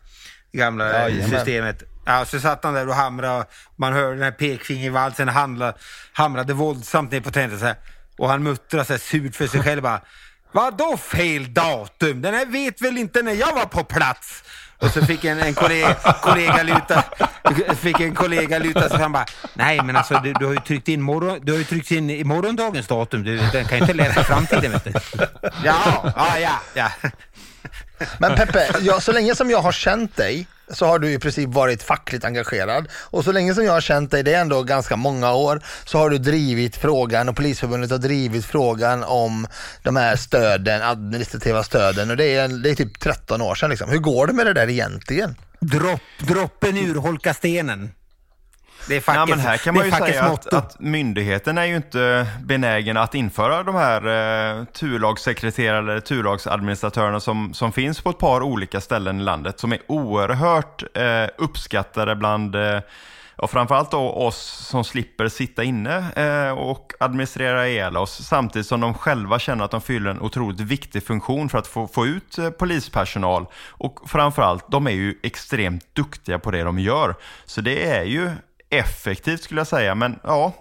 [0.51, 1.29] det gamla Jajamän.
[1.29, 1.83] systemet.
[2.05, 5.73] Ja, så satt han där och hamrade man hörde den här pekfingervalsen hamra,
[6.13, 7.75] hamrade våldsamt ner på tänderna så här.
[8.17, 10.01] Och han muttrade så här surt för sig själv bara
[10.51, 12.21] Vadå fel datum?
[12.21, 14.43] Den här vet väl inte när jag var på plats?
[14.81, 17.03] Och så fick en, en kollega, kollega luta,
[17.75, 20.87] fick en kollega luta sig fram bara, nej men alltså du, du har ju tryckt
[20.87, 23.93] in, morgon, du har ju tryckt in i morgondagens datum, du, den kan ju inte
[23.93, 24.93] läsa framtiden vet du.
[25.63, 26.89] Ja, ja, ja, ja.
[28.17, 31.49] Men Peppe, jag, så länge som jag har känt dig så har du i princip
[31.49, 32.87] varit fackligt engagerad.
[32.93, 35.97] Och så länge som jag har känt dig, det är ändå ganska många år, så
[35.97, 39.47] har du drivit frågan och Polisförbundet har drivit frågan om
[39.83, 43.69] de här stöden, administrativa stöden och det är, det är typ 13 år sedan.
[43.69, 43.89] Liksom.
[43.89, 45.35] Hur går det med det där egentligen?
[45.59, 47.91] Dropp, droppen urholkar stenen.
[48.89, 52.27] Det är fackets, men här kan man ju säga att, att myndigheten är ju inte
[52.43, 54.01] benägen att införa de här
[54.59, 59.71] eh, turlagssekreterare eller turlagsadministratörerna som, som finns på ett par olika ställen i landet som
[59.71, 62.79] är oerhört eh, uppskattade bland eh,
[63.35, 68.79] och framförallt då oss som slipper sitta inne eh, och administrera ihjäl oss samtidigt som
[68.79, 72.37] de själva känner att de fyller en otroligt viktig funktion för att få, få ut
[72.37, 73.45] eh, polispersonal.
[73.67, 77.15] Och framförallt, de är ju extremt duktiga på det de gör.
[77.45, 78.31] Så det är ju
[78.69, 80.53] effektivt skulle jag säga, men ja.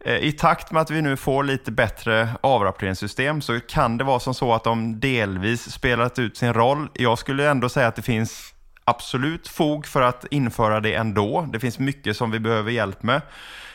[0.00, 4.20] Eh, I takt med att vi nu får lite bättre avrapporteringssystem så kan det vara
[4.20, 6.88] som så att de delvis spelat ut sin roll.
[6.94, 11.48] Jag skulle ändå säga att det finns absolut fog för att införa det ändå.
[11.52, 13.20] Det finns mycket som vi behöver hjälp med.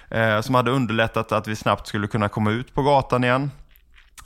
[0.10, 3.52] Eh, som hade underlättat att vi snabbt skulle kunna komma ut på gatan igen.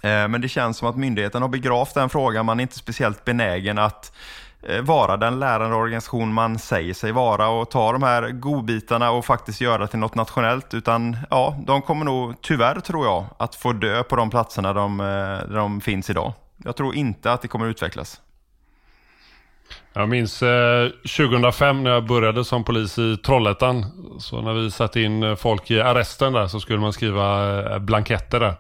[0.03, 2.45] Eh, men det känns som att myndigheten har begravt den frågan.
[2.45, 4.11] Man är inte speciellt benägen att
[4.63, 9.25] Eh, vara den lärande organisation man säger sig vara och ta de här godbitarna och
[9.25, 10.73] faktiskt göra till något nationellt.
[10.73, 14.99] Utan ja, de kommer nog tyvärr tror jag att få dö på de platserna de,
[14.99, 16.33] eh, där de finns idag.
[16.63, 18.21] Jag tror inte att det kommer utvecklas.
[19.93, 23.85] Jag minns eh, 2005 när jag började som polis i Trollhättan.
[24.19, 27.79] Så när vi satte in eh, folk i arresten där så skulle man skriva eh,
[27.79, 28.55] blanketter där.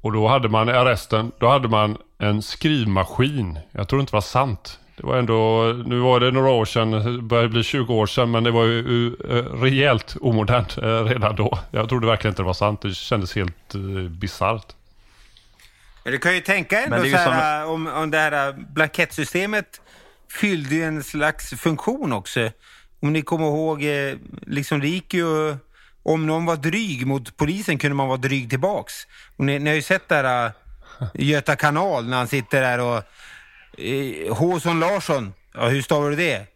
[0.00, 3.58] Och då hade man i arresten, då hade man en skrivmaskin.
[3.72, 4.78] Jag tror inte det var sant.
[5.00, 8.30] Det var ändå, nu var det några år sedan, det började bli 20 år sedan,
[8.30, 11.58] men det var ju eh, rejält omodernt eh, redan då.
[11.70, 12.82] Jag trodde verkligen inte det var sant.
[12.82, 14.66] Det kändes helt eh, bisarrt.
[16.04, 19.80] Men du kan ju tänka ändå det så här, om, om det här blankettsystemet
[20.40, 22.50] fyllde ju en slags funktion också.
[23.02, 23.84] Om ni kommer ihåg,
[24.46, 25.56] liksom det gick ju...
[26.02, 28.94] Om någon var dryg mot polisen kunde man vara dryg tillbaks.
[29.36, 30.52] Och ni, ni har ju sett där uh,
[31.14, 33.02] Göta kanal när han sitter där och...
[33.80, 36.46] Uh, Håson Larsson, ja, hur stavar du det?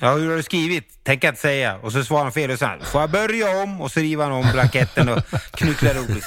[0.00, 1.04] Ja, hur har du skrivit?
[1.04, 1.76] Tänker jag inte säga.
[1.76, 3.80] Och så svarar han fel och så här, får jag börja om?
[3.80, 6.22] Och så river han om blanketten och knycklar ihop.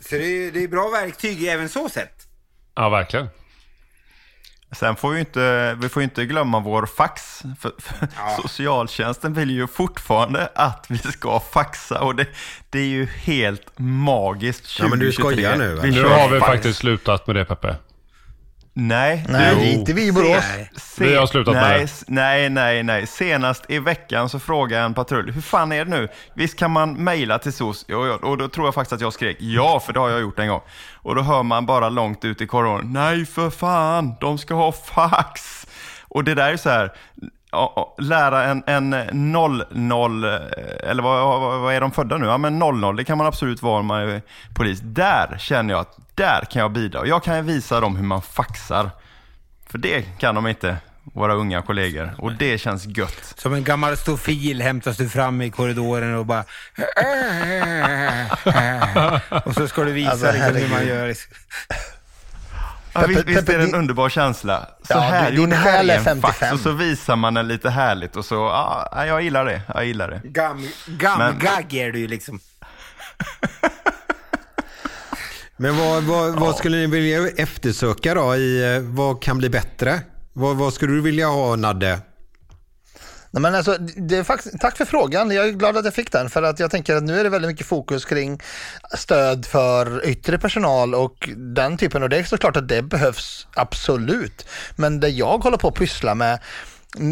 [0.00, 2.26] Så det är, det är bra verktyg även så sett.
[2.74, 3.28] Ja, verkligen.
[4.72, 7.42] Sen får vi inte, vi får inte glömma vår fax.
[7.60, 8.08] För, för
[8.42, 12.26] Socialtjänsten vill ju fortfarande att vi ska faxa och det,
[12.70, 14.84] det är ju helt magiskt 2023.
[14.84, 15.82] Ja, men du skojar nu, va?
[15.82, 16.52] Nu har vi fax.
[16.52, 17.76] faktiskt slutat med det Peppe.
[18.80, 20.44] Nej, Nej, du- det är inte vi i Borås.
[20.76, 21.84] Se- Vi har slutat med nej, det.
[21.84, 23.06] s- Nej, nej, nej.
[23.06, 26.08] Senast i veckan så frågade en patrull, hur fan är det nu?
[26.34, 27.84] Visst kan man mejla till SOS?
[27.88, 28.28] Jo, jo.
[28.28, 30.48] Och då tror jag faktiskt att jag skrek, ja, för det har jag gjort en
[30.48, 30.60] gång.
[30.94, 34.72] Och då hör man bara långt ut i korridoren, nej för fan, de ska ha
[34.72, 35.66] fax.
[36.08, 36.92] Och det där är så här,
[37.98, 40.30] lära en, en 00, eh,
[40.90, 42.26] eller vad, vad, är de födda nu?
[42.26, 44.22] Ja men 00, det kan man absolut vara om man är
[44.54, 44.80] polis.
[44.82, 47.06] Där känner jag att, där kan jag bidra.
[47.06, 48.90] Jag kan visa dem hur man faxar.
[49.66, 52.14] För det kan de inte, våra unga kollegor.
[52.18, 53.34] Och det känns gött.
[53.36, 56.44] Som en gammal stofil hämtas du fram i korridoren och bara...
[59.44, 61.14] och så ska du visa Alltså, liksom hur man gör.
[62.92, 64.60] Ja, visst, visst är det en underbar känsla?
[64.82, 66.54] Så Ja, här, din själ är är en fax 55.
[66.54, 70.08] och så visar man den lite härligt och så, ja, jag gillar det, jag gillar
[70.10, 70.20] det.
[70.24, 72.40] Gam, gam, Men- gagg är du ju liksom.
[75.56, 80.00] Men vad, vad, vad skulle ni vilja eftersöka då i eh, vad kan bli bättre?
[80.32, 81.98] Vad, vad skulle du vilja ha Nadde?
[83.30, 85.30] Nej, men alltså, det är faktiskt, tack för frågan.
[85.30, 87.30] Jag är glad att jag fick den för att jag tänker att nu är det
[87.30, 88.40] väldigt mycket fokus kring
[88.96, 94.46] stöd för yttre personal och den typen och det är såklart att det behövs absolut.
[94.76, 96.38] Men det jag håller på att pyssla med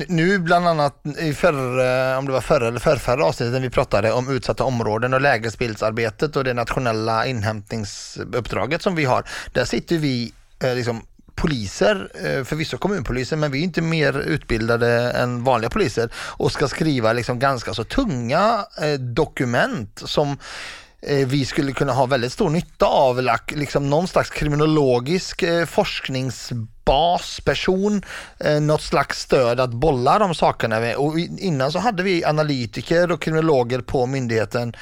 [0.08, 3.70] nu bland annat i förra, eh, om det var förra eller förrförra avsnittet när vi
[3.70, 9.24] pratade om utsatta områden och lägesbildsarbetet och det nationella inhämtningsuppdraget som vi har.
[9.52, 11.02] Där sitter vi eh, liksom
[11.36, 16.68] poliser, eh, förvisso kommunpoliser, men vi är inte mer utbildade än vanliga poliser och ska
[16.68, 20.38] skriva liksom ganska så tunga eh, dokument som
[21.02, 28.02] eh, vi skulle kunna ha väldigt stor nytta av, liksom någon slags kriminologisk forskningsbas, person,
[28.38, 30.96] eh, något slags stöd att bolla de sakerna med.
[30.96, 34.76] Och innan så hade vi analytiker och kriminologer på myndigheten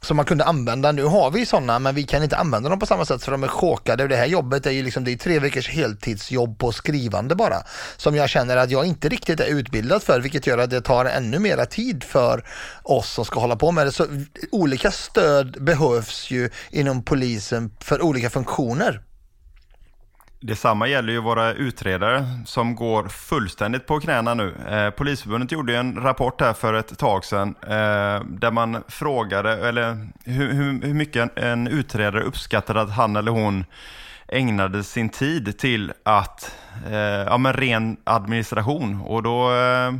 [0.00, 0.92] som man kunde använda.
[0.92, 3.44] Nu har vi sådana men vi kan inte använda dem på samma sätt för de
[3.44, 4.08] är chokade.
[4.08, 7.62] Det här jobbet är ju liksom, det är tre veckors heltidsjobb på skrivande bara.
[7.96, 11.04] Som jag känner att jag inte riktigt är utbildad för vilket gör att det tar
[11.04, 12.44] ännu mera tid för
[12.82, 13.92] oss som ska hålla på med det.
[13.92, 14.06] Så
[14.50, 19.02] olika stöd behövs ju inom polisen för olika funktioner.
[20.40, 24.54] Detsamma gäller ju våra utredare som går fullständigt på knäna nu.
[24.68, 29.68] Eh, Polisförbundet gjorde ju en rapport här för ett tag sedan eh, där man frågade
[29.68, 33.64] eller hur, hur, mycket en, en utredare uppskattade att han eller hon
[34.28, 36.56] ägnade sin tid till att,
[36.90, 39.00] eh, ja men ren administration.
[39.00, 39.92] Och då eh,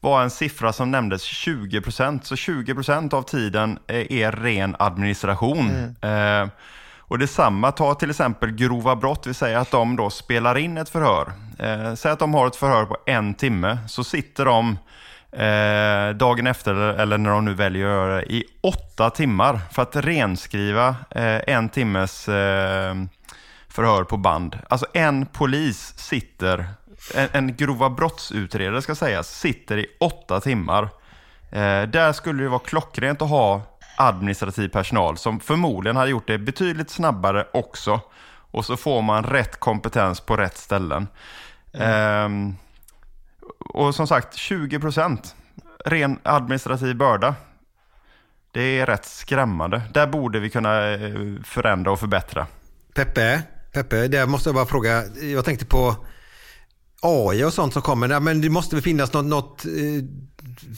[0.00, 2.24] var en siffra som nämndes 20 procent.
[2.24, 5.96] Så 20 procent av tiden är, är ren administration.
[6.02, 6.48] Eh,
[7.08, 10.88] och detsamma, ta till exempel grova brott, vi säger att de då spelar in ett
[10.88, 11.32] förhör.
[11.58, 14.78] Eh, säg att de har ett förhör på en timme, så sitter de
[15.32, 19.82] eh, dagen efter, eller, när de nu väljer att göra det, i åtta timmar för
[19.82, 22.94] att renskriva eh, en timmes eh,
[23.68, 24.58] förhör på band.
[24.68, 26.66] Alltså en polis sitter,
[27.14, 30.82] en, en grova brottsutredare ska sägas, sitter i åtta timmar.
[31.50, 33.62] Eh, där skulle det vara klockrent att ha
[33.96, 38.00] administrativ personal som förmodligen hade gjort det betydligt snabbare också.
[38.50, 41.08] Och så får man rätt kompetens på rätt ställen.
[41.72, 42.54] Ehm,
[43.58, 45.34] och som sagt, 20 procent
[45.84, 47.34] ren administrativ börda.
[48.50, 49.82] Det är rätt skrämmande.
[49.94, 52.46] Där borde vi kunna eh, förändra och förbättra.
[52.94, 53.42] Peppe,
[53.72, 55.04] Peppe, där måste jag bara fråga.
[55.22, 55.96] Jag tänkte på
[57.06, 58.08] AI och sånt som kommer.
[58.08, 59.70] Ja, men det måste väl finnas något, något eh,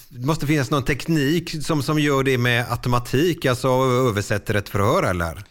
[0.08, 3.68] det måste finnas någon teknik som, som gör det med automatik, alltså
[4.08, 5.42] översätter ett förhör eller?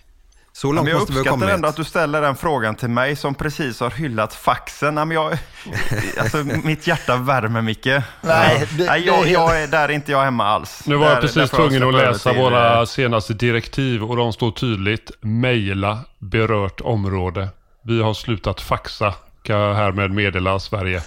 [0.53, 3.15] Så långt men jag måste vi uppskattar ändå att du ställer den frågan till mig
[3.15, 4.97] som precis har hyllat faxen.
[4.97, 5.37] Ja, men jag,
[6.17, 7.85] alltså, mitt hjärta värmer, Micke.
[8.21, 10.81] Nej, det- Nej, jag, jag är, där är inte jag hemma alls.
[10.85, 14.33] Nu var där, jag precis tvungen att läsa till, våra eh, senaste direktiv och de
[14.33, 17.49] står tydligt mejla berört område.
[17.83, 19.13] Vi har slutat faxa
[19.49, 21.01] jag härmed meddela Sverige.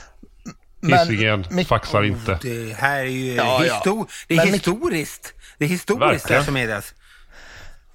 [0.80, 2.38] Men- Hisingen faxar inte.
[2.42, 3.74] Det här är ju Ja, ja.
[3.74, 5.34] histor- det är Men historiskt.
[5.58, 6.40] Det är historiskt Verkligen.
[6.40, 6.94] det som meddelas.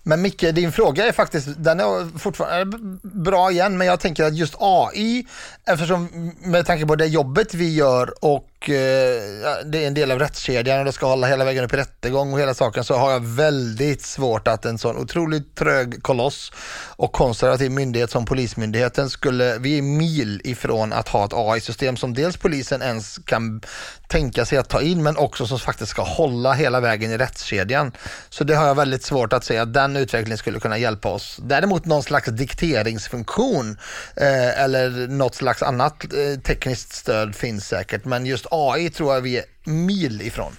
[0.08, 4.36] Men Micke, din fråga är faktiskt, den är fortfarande bra igen, men jag tänker att
[4.36, 5.28] just AI,
[5.68, 10.20] eftersom med tanke på det jobbet vi gör och eh, det är en del av
[10.20, 13.12] rättskedjan och det ska hålla hela vägen upp i rättegång och hela saken så har
[13.12, 16.52] jag väldigt svårt att en sån otroligt trög koloss
[16.98, 22.14] och konservativ myndighet som Polismyndigheten skulle, vi är mil ifrån att ha ett AI-system som
[22.14, 23.62] dels polisen ens kan
[24.08, 27.92] tänka sig att ta in men också som faktiskt ska hålla hela vägen i rättskedjan.
[28.30, 31.40] Så det har jag väldigt svårt att se att den utvecklingen skulle kunna hjälpa oss.
[31.42, 33.78] Däremot någon slags dikteringsfunktion
[34.16, 39.22] eh, eller något slags annat eh, tekniskt stöd finns säkert men just AI tror jag
[39.22, 40.52] vi är mil ifrån.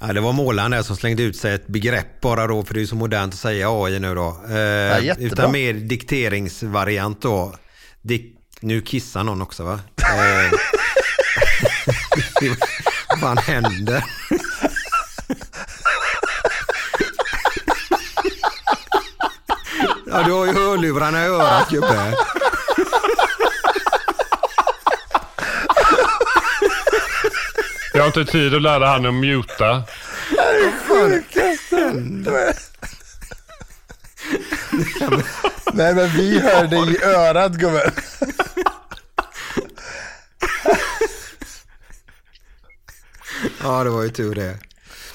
[0.00, 2.82] Ja, det var målaren där som slängde ut sig ett begrepp bara då, för det
[2.82, 4.40] är så modernt att säga AI nu då.
[4.48, 5.14] Eh, jättebra.
[5.32, 7.54] utan mer dikteringsvariant då.
[8.02, 9.80] Dik nu kissar någon också va?
[10.02, 10.50] Eh,
[13.10, 14.04] Vad fan händer?
[20.06, 22.14] Ja, du har ju hörlurarna i örat gubbe.
[27.94, 29.82] Jag har inte tid att lära han att muta.
[35.72, 37.90] Nej men vi hör det i örat gubben.
[43.62, 44.58] Ja, det var ju tur det.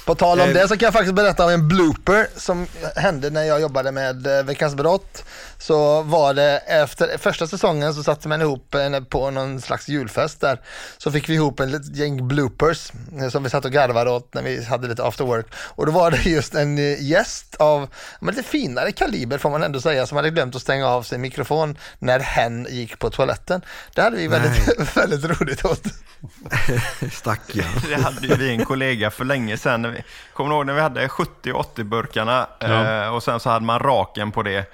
[0.09, 0.53] På tal om Eh.
[0.53, 4.27] det så kan jag faktiskt berätta om en blooper som hände när jag jobbade med
[4.27, 5.23] eh, Veckans Brott.
[5.57, 10.41] så var det efter första säsongen så satte man ihop en, på någon slags julfest
[10.41, 10.61] där.
[10.97, 12.91] Så fick vi ihop en litet gäng bloopers
[13.21, 15.45] eh, som vi satt och garvade åt när vi hade lite after work.
[15.55, 17.87] Och då var det just en gäst av
[18.19, 21.21] men lite finare kaliber får man ändå säga som hade glömt att stänga av sin
[21.21, 23.61] mikrofon när hen gick på toaletten.
[23.95, 25.83] Det hade vi väldigt, väldigt roligt åt.
[27.11, 27.89] Stackarn.
[27.89, 29.95] Det hade ju vi en kollega för länge sedan.
[30.33, 33.03] Kommer du ihåg när vi hade 70 och 80-burkarna Ja.
[33.05, 34.73] eh, och sen så hade man raken på det.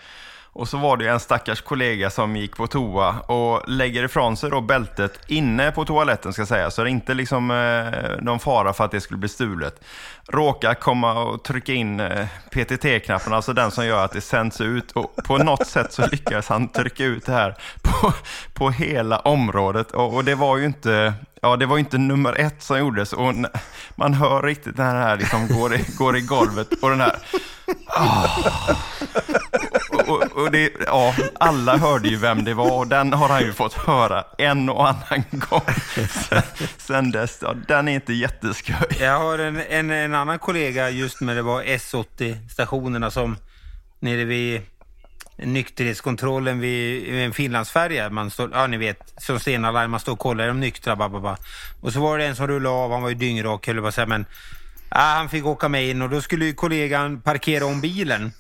[0.56, 4.50] Och så var det en stackars kollega som gick på toa och lägger ifrån sig
[4.50, 6.72] då bältet inne på toaletten ska jag säga.
[6.72, 9.84] Så det är inte liksom eh, någon fara för att det skulle bli stulet.
[10.28, 14.92] Råkar komma och trycka in eh, PTT-knappen, alltså den som gör att det sänds ut.
[14.92, 18.14] Och på något sätt så lyckades han trycka ut det här på,
[18.54, 19.92] på hela området.
[19.92, 23.34] Och, och det var ju inte Ja, det var inte nummer ett som gjordes och
[23.96, 27.16] man hör riktigt den här liksom går i, går i golvet och den här...
[27.88, 28.76] Oh.
[30.08, 33.54] Och, och, det, ja, alla hörde ju vem det var och den har han ju
[33.54, 35.62] fått höra en och annan gång
[36.30, 36.42] sen,
[36.78, 37.40] sen dess.
[37.42, 38.76] Ja, den är inte jätteskoj.
[39.00, 43.38] Jag har en, en, en annan kollega just när det var S80-stationerna som
[44.00, 44.62] nere vid
[45.38, 48.10] nykterhetskontrollen vid, vid en Finlandsfärja.
[48.10, 50.96] Man står, ja ni vet, som Stena Line, man står och kollar, är de nyktra?
[50.96, 51.38] Bababa.
[51.82, 53.88] Och så var det en som rullade av, han var ju dyngrak höll jag på
[53.88, 54.26] att säga, men
[54.90, 58.32] ah, han fick åka med in och då skulle ju kollegan parkera om bilen.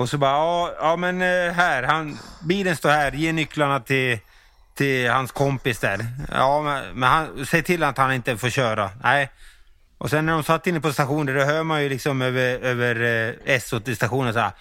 [0.00, 4.18] Och så bara, ja, ja men eh, här, han, bilen står här, ge nycklarna till,
[4.74, 6.06] till hans kompis där.
[6.32, 8.90] Ja, men, men han, säg till att han inte får köra.
[9.02, 9.30] Nej.
[9.98, 12.94] Och sen när de satt inne på stationen, då hör man ju liksom över, över
[12.94, 14.52] eh, S80-stationen så här.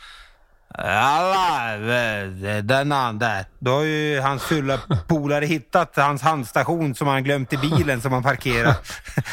[0.78, 2.28] Alla, eh,
[2.64, 3.32] den andra.
[3.60, 8.14] Då har ju hans fulla polare hittat hans handstation som han glömt i bilen som
[8.14, 8.76] han parkerar.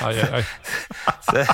[0.02, 0.46] Aj, aj, aj.
[1.20, 1.44] Så,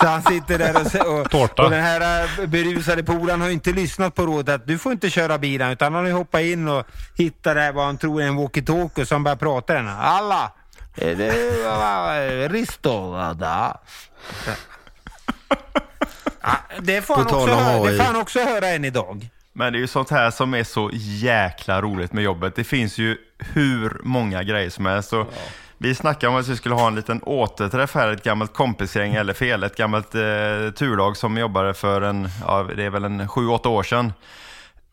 [0.00, 0.74] så han sitter där
[1.06, 1.62] och, och, Tårta.
[1.64, 4.92] och den här eh, berusade polaren har ju inte lyssnat på rådet att du får
[4.92, 7.98] inte köra bilen utan han har ju hoppat in och hittat det här vad han
[7.98, 9.88] tror är en walkie-talkie han börjar prata den.
[9.88, 10.52] Alla!
[10.96, 13.12] Eh, Risto?
[13.34, 13.80] da?"
[16.46, 19.28] Ja, Det får, han också höra, det får han också höra än idag.
[19.52, 22.54] Men det är ju sånt här som är så jäkla roligt med jobbet.
[22.56, 25.08] Det finns ju hur många grejer som helst.
[25.08, 25.26] Så
[25.78, 29.32] Vi snackade om att vi skulle ha en liten återträff här, ett gammalt kompisgäng, eller
[29.32, 30.20] fel, ett gammalt eh,
[30.78, 34.12] turlag som jobbade för en, ja, det är väl en sju, åtta år sedan.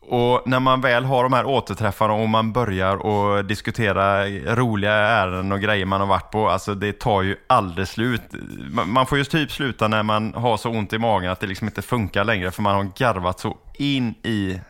[0.08, 5.52] Och när man väl har de här återträffarna och man börjar och diskutera roliga ärenden
[5.52, 8.22] och grejer man har varit på, alltså det tar ju aldrig slut.
[8.86, 11.68] Man får ju typ sluta när man har så ont i magen att det liksom
[11.68, 14.60] inte funkar längre för man har garvat så in i...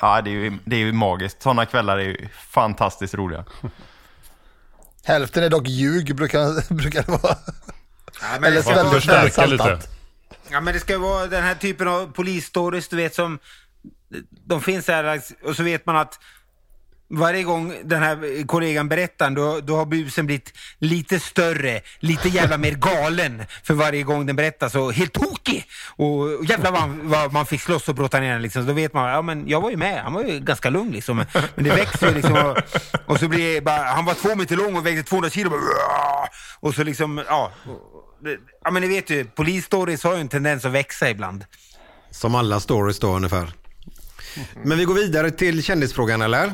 [0.00, 1.42] Ja, det är ju, det är ju magiskt.
[1.42, 3.44] Sådana kvällar är ju fantastiskt roliga.
[5.04, 7.36] Hälften är dock ljug brukar, brukar det vara.
[8.40, 9.88] men Eller väldigt, väldigt saltat.
[10.50, 13.38] Ja men det ska ju vara den här typen av polisstories du vet som
[14.46, 16.18] de finns där och så vet man att
[17.10, 22.58] varje gång den här kollegan berättar då, då har busen blivit lite större, lite jävla
[22.58, 25.64] mer galen för varje gång den berättar så helt tokig!
[25.96, 28.62] Och, och jävlar vad, man- vad man fick slåss och brotta ner den liksom.
[28.62, 30.90] Så då vet man, ja men jag var ju med, han var ju ganska lugn
[30.92, 31.16] liksom.
[31.16, 32.58] Men, men det växer ju liksom och,
[33.06, 35.50] och så blir det bara, han var två meter lång och vägde 200 kilo.
[35.50, 35.58] Bara,
[36.60, 37.52] och så liksom, ja.
[38.64, 41.44] Ja men ni vet ju, polisstories har ju en tendens att växa ibland.
[42.10, 43.52] Som alla stories då ungefär.
[44.64, 46.52] Men vi går vidare till kändisfrågan eller?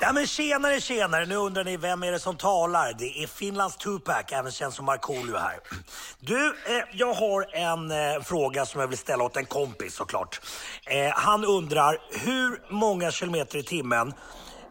[0.00, 2.94] Ja men tjenare tjenare, nu undrar ni vem är det som talar?
[2.98, 5.60] Det är Finlands Tupac, även känd som Markoolio här.
[6.20, 10.40] Du, eh, jag har en eh, fråga som jag vill ställa åt en kompis såklart.
[10.86, 14.14] Eh, han undrar, hur många kilometer i timmen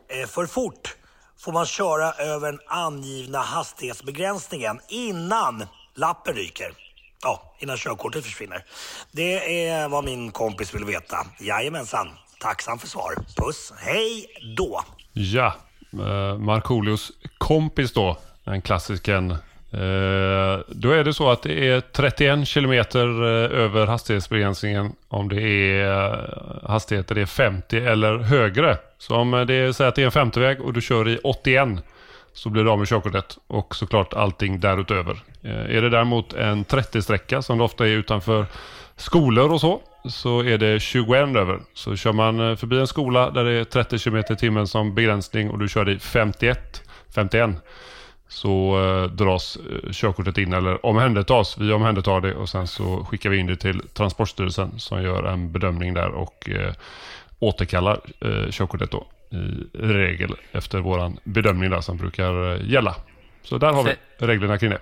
[0.10, 0.96] eh, för fort
[1.40, 6.91] får man köra över den angivna hastighetsbegränsningen innan lappen ryker?
[7.24, 8.66] Ja, innan körkortet försvinner.
[9.12, 11.18] Det är vad min kompis vill veta.
[11.40, 12.08] Jajamensan,
[12.40, 13.14] tacksam för svar.
[13.36, 14.26] Puss, hej
[14.58, 14.82] då!
[15.14, 15.56] Ja,
[15.94, 19.32] eh, Markoolios kompis då, den klassiken.
[19.74, 25.42] Eh, då är det så att det är 31 kilometer eh, över hastighetsbegränsningen om det
[25.42, 28.78] är eh, hastigheter det är 50 eller högre.
[28.98, 31.18] Så om eh, det är, säg att det är en 50-väg och du kör i
[31.24, 31.70] 81
[32.34, 35.24] så blir du av med körkortet och såklart allting därutöver.
[35.44, 38.46] Eh, är det däremot en 30-sträcka som det ofta är utanför
[38.96, 41.60] skolor och så, så är det 21 över.
[41.74, 44.96] Så kör man eh, förbi en skola där det är 30 km i timmen som
[44.96, 46.82] begränsning och du kör i 51,
[47.16, 47.50] 51
[48.32, 49.58] så eh, dras
[49.92, 51.58] körkortet in eller omhändertas.
[51.58, 55.52] Vi omhändertar det och sen så skickar vi in det till Transportstyrelsen som gör en
[55.52, 56.74] bedömning där och eh,
[57.40, 62.96] återkallar eh, körkortet då i regel efter våran bedömning där som brukar gälla.
[63.44, 64.80] Så där har vi reglerna kring det.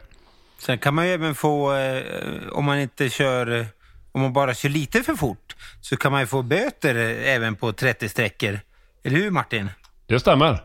[0.60, 2.03] Sen kan man ju även få, eh,
[2.51, 3.66] om man inte kör
[4.12, 7.55] om man bara kör lite för fort så kan man ju få böter eh, även
[7.55, 8.60] på 30 sträckor.
[9.03, 9.70] Eller hur Martin?
[10.07, 10.64] Det stämmer.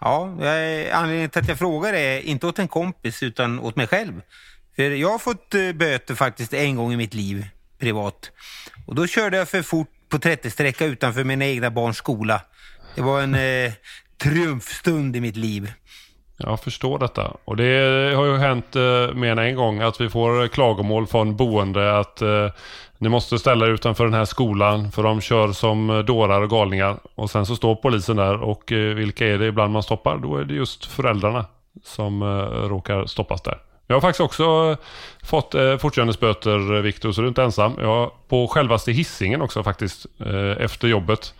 [0.00, 3.86] Ja, jag- anledningen till att jag frågar är inte åt en kompis utan åt mig
[3.86, 4.20] själv.
[4.76, 7.46] För jag har fått eh, böter faktiskt en gång i mitt liv,
[7.78, 8.30] privat.
[8.86, 12.40] Och då körde jag för fort på 30-sträcka utanför mina egna barns skola.
[12.94, 13.72] Det var en eh,
[14.22, 15.72] triumfstund i mitt liv.
[16.36, 17.36] Jag förstår detta.
[17.44, 21.36] Och det har ju hänt eh, mer än en gång att vi får klagomål från
[21.36, 22.48] boende att eh,
[22.98, 26.50] ni måste ställa er utanför den här skolan för de kör som eh, dårar och
[26.50, 26.96] galningar.
[27.14, 30.18] Och sen så står polisen där och eh, vilka är det ibland man stoppar?
[30.18, 31.44] Då är det just föräldrarna
[31.84, 33.58] som eh, råkar stoppas där.
[33.86, 34.76] Jag har faktiskt också eh,
[35.26, 37.74] fått eh, fortkörningsböter, eh, Viktor, så du är inte ensam.
[37.78, 40.06] Jag har på självaste hissingen också faktiskt,
[40.58, 41.34] efter jobbet.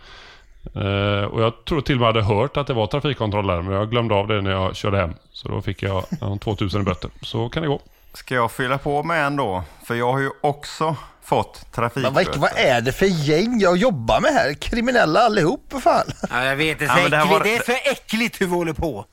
[0.75, 3.73] Eh, och jag tror till och med hade hört att det var trafikkontroll där, men
[3.73, 5.13] jag glömde av det när jag körde hem.
[5.31, 7.09] Så då fick jag ja, 2000 i böter.
[7.21, 7.81] Så kan det gå.
[8.13, 9.63] Ska jag fylla på med en då?
[9.87, 12.39] För jag har ju också fått Men vad, trafikböter.
[12.39, 14.53] vad är det för gäng jag jobbar med här?
[14.53, 16.05] Kriminella allihop för fan.
[16.29, 18.51] Ja, jag vet, det är, Ja, så det var- det är för äckligt hur vi
[18.53, 19.05] håller på.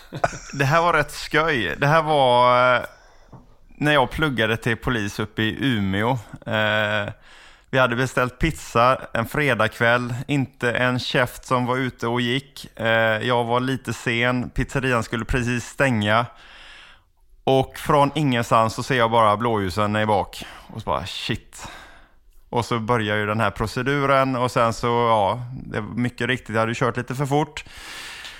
[0.58, 1.74] Det här var rätt sköj.
[1.78, 2.80] Det här var eh,
[3.68, 6.10] när jag pluggade till polis uppe i Umeå.
[6.46, 7.12] Eh,
[7.72, 12.78] vi hade beställt pizza en fredagkväll, inte en käft som var ute och gick.
[12.80, 12.86] Eh,
[13.26, 16.26] jag var lite sen, pizzerian skulle precis stänga.
[17.44, 20.44] Och från ingenstans så ser jag bara blåljusen i bak.
[20.74, 21.68] Och så bara shit.
[22.50, 26.48] Och så börjar ju den här proceduren och sen så, ja, det var mycket riktigt,
[26.54, 27.64] jag hade ju kört lite för fort.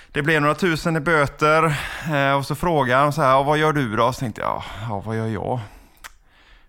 [0.09, 1.77] Det blev några tusen i böter
[2.15, 4.13] eh, och så frågade han så här, "Ja, vad gör du då?
[4.13, 5.61] Så tänkte jag, ja vad gör jag?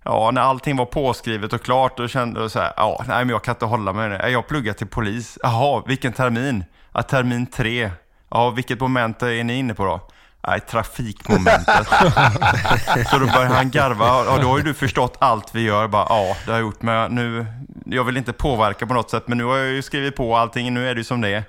[0.06, 3.30] Ja, när allting var påskrivet och klart då kände jag så här, ja, nej men
[3.30, 4.10] jag kan inte hålla mig.
[4.10, 4.30] nu.
[4.30, 5.38] Jag pluggar till polis.
[5.44, 6.64] Jaha, vilken termin?
[6.94, 7.92] Ja, termin tre.
[8.32, 10.02] Ja, vilket moment är ni inne på då?
[10.48, 11.88] Nej, trafikmomentet.
[13.12, 14.06] så då började han garva.
[14.06, 15.88] Ja, då har ju du förstått allt vi gör.
[15.88, 16.82] Bara, ja, det har jag gjort.
[16.82, 17.46] Men nu,
[17.86, 20.74] jag vill inte påverka på något sätt, men nu har jag ju skrivit på allting.
[20.74, 21.44] Nu är det ju som det är.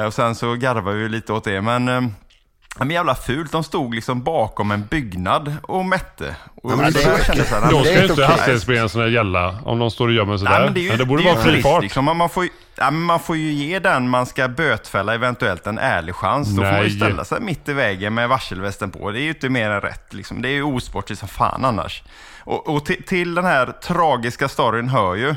[0.00, 1.60] Eh, och sen så garvade vi lite åt det.
[1.60, 2.00] Men, eh,
[2.78, 3.52] men jävla fult.
[3.52, 6.36] De stod liksom bakom en byggnad och mätte.
[6.62, 9.10] Och Ja, men det jag ju kände så här, Då nej, ska ju inte hastighetsbegränsningarna
[9.12, 10.64] gälla om de står och gömmer sig Nej, där.
[10.64, 11.82] men det, ju, Men det borde det vara fri fart.
[11.82, 12.04] Liksom.
[12.04, 16.14] Man, får ju, ja, man får ju ge den man ska bötfälla eventuellt en ärlig
[16.14, 16.48] chans.
[16.48, 16.90] Då får man ju Nej.
[16.96, 19.10] ställa sig mitt i vägen med varselvästen på.
[19.10, 20.12] Det är ju inte mer än rätt.
[20.14, 20.42] Liksom.
[20.42, 22.02] Det är ju osportigt som fan annars.
[22.38, 25.34] Och, och till, till den här tragiska storyn hör ju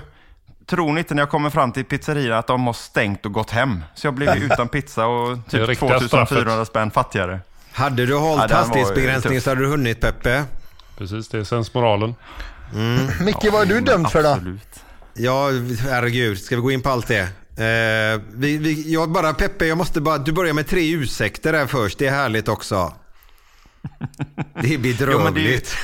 [0.69, 3.51] Tror ni inte när jag kommer fram till pizzerian att de har stängt och gått
[3.51, 3.83] hem?
[3.95, 6.67] Så jag blev utan pizza och typ riktiga 2400 straffet.
[6.67, 7.39] spänn fattigare.
[7.71, 9.43] Hade du hållit Ja, den var ju hastighetsbegränsning tuff.
[9.43, 10.43] så hade du hunnit Peppe.
[10.97, 12.15] Precis, det är sensmoralen.
[13.21, 14.29] Micke, vad är du dömd för då?
[14.29, 14.79] Absolut.
[15.13, 15.49] Ja,
[15.89, 16.39] herregud.
[16.39, 17.19] Ska vi gå in på allt det?
[17.19, 21.67] Eh, vi, vi, jag bara, Peppe, jag måste bara, du börjar med tre ursäkter där
[21.67, 21.99] först.
[21.99, 22.93] Det är härligt också.
[24.61, 25.75] Det är Jo, men det är ju, bedrövligt.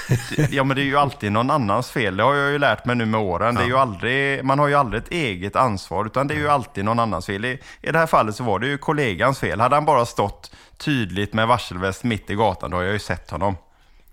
[0.51, 2.17] ja men det är ju alltid någon annans fel.
[2.17, 3.55] Det har jag ju lärt mig nu med åren.
[3.55, 6.49] Det är ju aldrig, man har ju aldrig ett eget ansvar utan det är ju
[6.49, 7.45] alltid någon annans fel.
[7.45, 9.59] I, I det här fallet så var det ju kollegans fel.
[9.59, 13.29] Hade han bara stått tydligt med varselväst mitt i gatan då har jag ju sett
[13.29, 13.55] honom.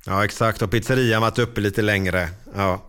[0.07, 0.62] Ja, exakt.
[0.62, 2.28] Och pizzerian varit uppe lite längre.
[2.57, 2.82] Ja.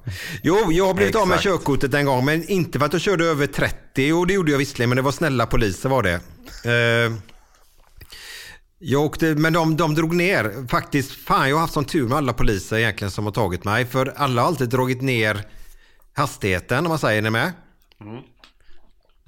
[0.44, 1.44] Jo, jag har blivit av med Exakt.
[1.58, 4.14] körkortet en gång, men inte för att jag körde över 30.
[4.14, 6.14] Och det gjorde jag visserligen, men det var snälla poliser var det.
[6.14, 7.12] Eh,
[8.84, 10.68] jag åkte, men de, de drog ner.
[10.68, 13.86] Faktiskt, fan jag har haft sån tur med alla poliser egentligen som har tagit mig.
[13.86, 15.46] För alla har alltid dragit ner
[16.14, 17.18] hastigheten, om man säger.
[17.18, 17.52] Är ni med?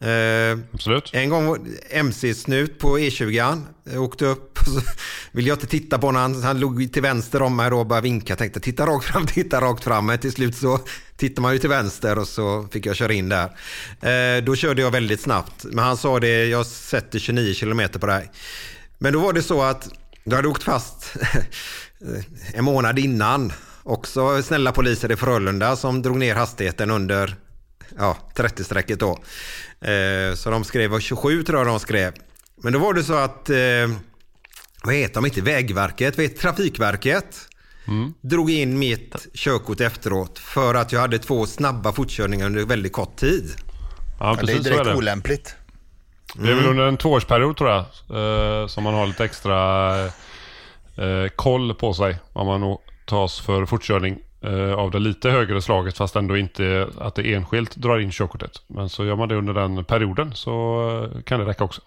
[0.03, 1.09] Eh, Absolut.
[1.13, 1.57] en gång
[1.89, 3.61] MC-snut på E20.
[3.83, 4.81] Jag åkte upp och så
[5.31, 6.21] ville jag inte titta på honom.
[6.21, 8.35] Han, han låg till vänster om mig då och bara vinka.
[8.35, 10.05] Tänkte titta rakt fram, titta rakt fram.
[10.05, 10.79] Men till slut så
[11.17, 13.49] tittar man ju till vänster och så fick jag köra in där.
[14.01, 15.63] Eh, då körde jag väldigt snabbt.
[15.63, 18.31] Men han sa det, jag sätter 29 kilometer på dig.
[19.03, 19.89] Men då var det så att
[20.23, 21.15] du hade åkt fast
[22.53, 23.53] en månad innan.
[23.83, 27.35] Också snälla poliser i Frölunda som drog ner hastigheten under
[27.97, 29.11] ja, 30-strecket då.
[29.89, 32.13] Eh, så de skrev, 27 tror jag de skrev.
[32.61, 33.57] Men då var det så att, eh,
[34.83, 37.37] vad heter de inte, Vägverket, vet, Trafikverket
[38.21, 43.15] drog in mitt körkort efteråt för att jag hade två snabba fortkörningar under väldigt kort
[43.15, 43.51] tid.
[44.19, 44.95] Ja, Ja, det är precis så är direkt det.
[44.95, 45.55] olämpligt.
[46.35, 47.79] Det är väl under en tvåårsperiod tror jag.
[47.81, 49.95] Eh, som man har lite extra
[50.95, 52.17] eh, koll på sig.
[52.33, 57.15] Om man tas för fortkörning eh, av det lite högre slaget fast ändå inte att
[57.15, 58.61] det enskilt drar in körkortet.
[58.67, 61.81] Men så gör man det under den perioden så eh, kan det räcka också.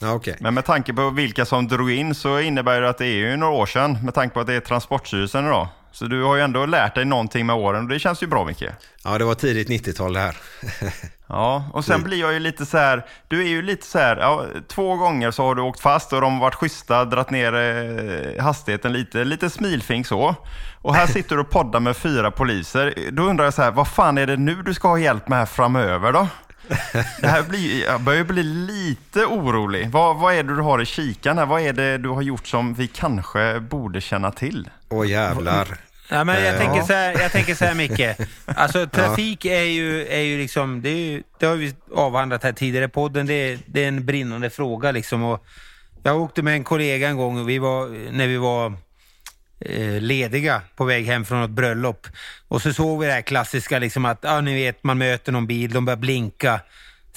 [0.00, 0.36] Ja, okej.
[0.40, 3.36] Men med tanke på vilka som drog in så innebär det att det är ju
[3.36, 3.98] några år sedan.
[4.04, 5.68] Med tanke på att det är Transportstyrelsen idag.
[5.92, 8.44] Så du har ju ändå lärt dig någonting med åren och det känns ju bra
[8.44, 8.64] Micke.
[9.04, 10.36] Ja, det var tidigt 90-tal det här.
[11.32, 14.16] Ja, och sen blir jag ju lite så här, du är ju lite så här,
[14.16, 17.54] ja, två gånger så har du åkt fast och de har varit schyssta, dratt ner
[17.54, 20.34] eh, hastigheten lite, lite smilfink så.
[20.82, 22.94] Och här sitter du och poddar med fyra poliser.
[23.10, 25.38] Då undrar jag så här, vad fan är det nu du ska ha hjälp med
[25.38, 26.28] här framöver då?
[27.20, 29.90] Det här blir, jag börjar bli lite orolig.
[29.90, 31.46] Vad, vad är det du har i kikan här?
[31.46, 34.68] Vad är det du har gjort som vi kanske borde känna till?
[34.88, 35.78] Åh jävlar.
[36.10, 38.28] Ja, men jag, Eh, tänker så här, jag tänker så här Micke.
[38.44, 42.52] Alltså trafik är ju, är ju liksom, det, är ju, det har vi avhandlat här
[42.52, 45.22] tidigare i podden, det är, det är en brinnande fråga liksom.
[45.22, 45.44] Och
[46.02, 48.72] jag åkte med en kollega en gång och vi var, när vi var
[49.64, 52.06] Eh, lediga på väg hem från ett bröllop.
[52.48, 55.46] Och så såg vi det här klassiska liksom att, ja ni vet, man möter någon
[55.46, 56.60] bil, de börjar blinka.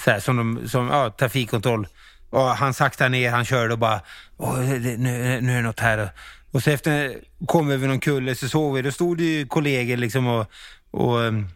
[0.04, 1.86] Så här, som, de, som ja, trafikkontroll.
[2.30, 4.00] Och han saktade ner, han körde och bara,
[4.36, 6.08] Åh, det, nu, nu är det något här.
[6.50, 7.16] Och så efter
[7.46, 10.46] kom vi över någon kulle så såg vi, då stod det ju kollegor liksom och,
[10.90, 11.48] och mm,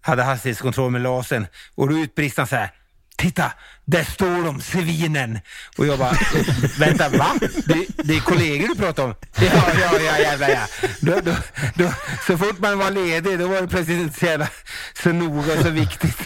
[0.00, 1.46] hade hastighetskontroll med lasern.
[1.74, 2.70] Och då utbrister han så här,
[3.22, 3.52] titta,
[3.84, 5.38] där står de, svinen.
[5.78, 6.16] Och jag bara,
[6.78, 7.34] vänta, va?
[7.40, 9.14] Det, det är kollegor du pratar om?
[9.36, 10.66] Ja, ja, ja, jävlar ja.
[11.00, 11.34] Då, då,
[11.74, 11.92] då,
[12.26, 14.48] så fort man var ledig, då var det plötsligt inte så jävla
[15.02, 16.18] så noga och så viktigt.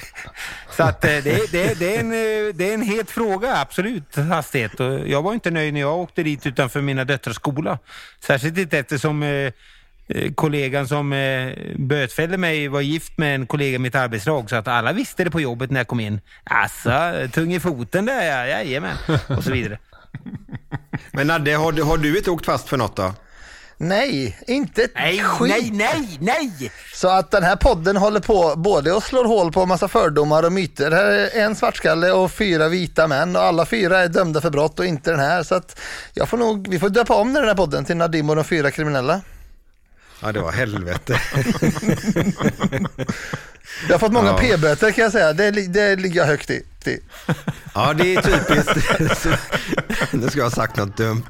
[0.77, 4.17] Så att eh, det, det, det, är en, eh, det är en het fråga, absolut,
[4.17, 4.81] hastighet.
[4.81, 7.79] Och jag var inte nöjd när jag åkte dit utanför mina döttrars skola.
[8.21, 9.53] Särskilt inte eftersom eh,
[10.35, 14.69] kollegan som eh, bötfällde mig var gift med en kollega i mitt arbetslag så att
[14.69, 16.21] alla visste det på jobbet när jag kom in.
[16.45, 18.97] Alltså, tung i foten där ja, jajamän.
[19.29, 19.79] Och så vidare.
[21.13, 23.15] Men Nadde, har du, har du inte åkt fast för något då?
[23.79, 25.51] Nej, inte ett Nej, skit.
[25.51, 26.73] nej, nej, nej!
[26.95, 30.43] Så att den här podden håller på både och slår hål på en massa fördomar
[30.43, 30.91] och myter.
[30.91, 34.79] Här är en svartskalle och fyra vita män och alla fyra är dömda för brott
[34.79, 35.43] och inte den här.
[35.43, 35.81] Så att
[36.15, 38.71] jag får nog, vi får döpa om den här podden till Nadim och de fyra
[38.71, 39.21] kriminella.
[40.21, 41.21] Ja, det var helvete.
[43.89, 44.39] Jag har fått många Ja.
[44.39, 45.33] p-böter kan jag säga.
[45.33, 46.63] Det, det ligger jag högt i.
[47.75, 49.27] Ja, det är typiskt.
[50.13, 51.25] Nu ska jag ha sagt något dumt.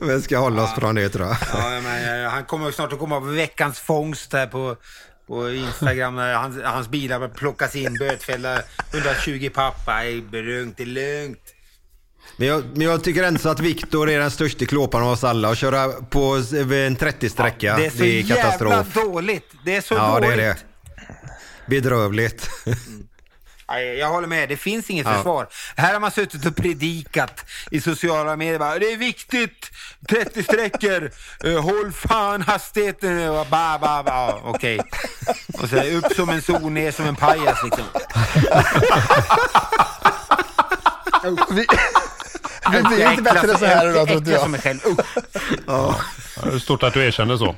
[0.00, 1.36] Men ska hålla oss från det tror jag.
[1.52, 4.76] Ja, men, han kommer snart att komma på veckans fångst här på,
[5.26, 6.16] på Instagram.
[6.16, 8.62] när Hans, hans bilar plockas in, bötfällda
[8.92, 9.94] 120 pappa.
[9.94, 11.51] Nej, det är lugnt, det är lugnt.
[12.42, 15.24] Men jag, men jag tycker ändå så att Viktor är den största klåparen av oss
[15.24, 15.48] alla.
[15.48, 18.94] Och köra på en 30-sträcka, Det är så jävla katastrof.
[18.94, 19.50] dåligt.
[19.64, 20.32] Det är så Ja, det dåligt.
[20.32, 20.56] är det.
[21.66, 22.50] Bedrövligt.
[23.98, 25.14] Jag håller med, det finns inget Ja.
[25.14, 25.48] försvar.
[25.76, 28.58] Här har man suttit och predikat i sociala medier.
[28.58, 29.70] Bara, det är viktigt,
[30.08, 31.10] 30 sträckor,
[31.44, 33.28] eh, håll fan hastigheten.
[33.28, 34.40] Och Ba, ba, ba.
[34.44, 34.80] Okej.
[35.62, 37.84] Och så här, upp som en sol, ner som en pajas liksom.
[42.70, 44.50] Vi, vi blir inte bättre så här idag inte Äcklas som jag.
[44.50, 44.78] mig själv.
[45.66, 45.96] Ja,
[46.42, 47.56] Det är stort att du erkänner så.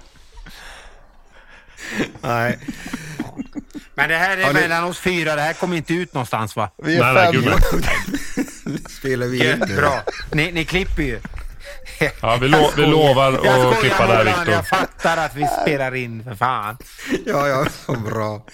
[2.21, 2.59] nej.
[3.95, 6.57] Men det här är Ja, det- mellan oss fyra, det här kommer inte ut någonstans
[6.57, 6.71] va?
[6.83, 7.33] Vi är Nej, nej, fem.
[7.43, 7.53] gud
[8.37, 8.79] nej.
[8.99, 9.77] Spelar vi in nu.
[9.77, 10.03] Bra.
[10.33, 11.21] Ni, ni klipper ju.
[12.23, 14.63] Ja, vi, lo, vi lovar Jag att skojar, klippa där Roland, Jag Viktor.
[14.63, 16.77] fattar att vi spelar in, för fan.
[17.27, 18.47] Ja, ja, så bra.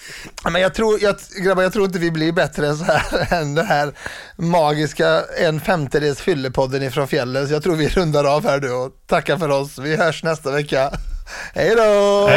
[0.51, 3.55] Men jag tror, jag, grabbar, jag tror inte vi blir bättre än så här än
[3.55, 3.93] den här
[4.35, 7.47] magiska en femtedels fyllepodden ifrån fjällen.
[7.47, 9.77] Så jag tror vi rundar av här nu och tackar för oss.
[9.79, 10.91] Vi hörs nästa vecka.
[11.55, 12.27] Hej då!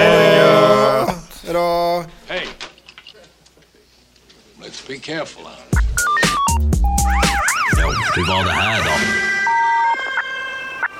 [1.44, 2.04] Hejdå!
[2.26, 2.46] Hey.
[4.62, 5.84] Let's be careful out
[7.80, 8.90] Ja, hur var det här då?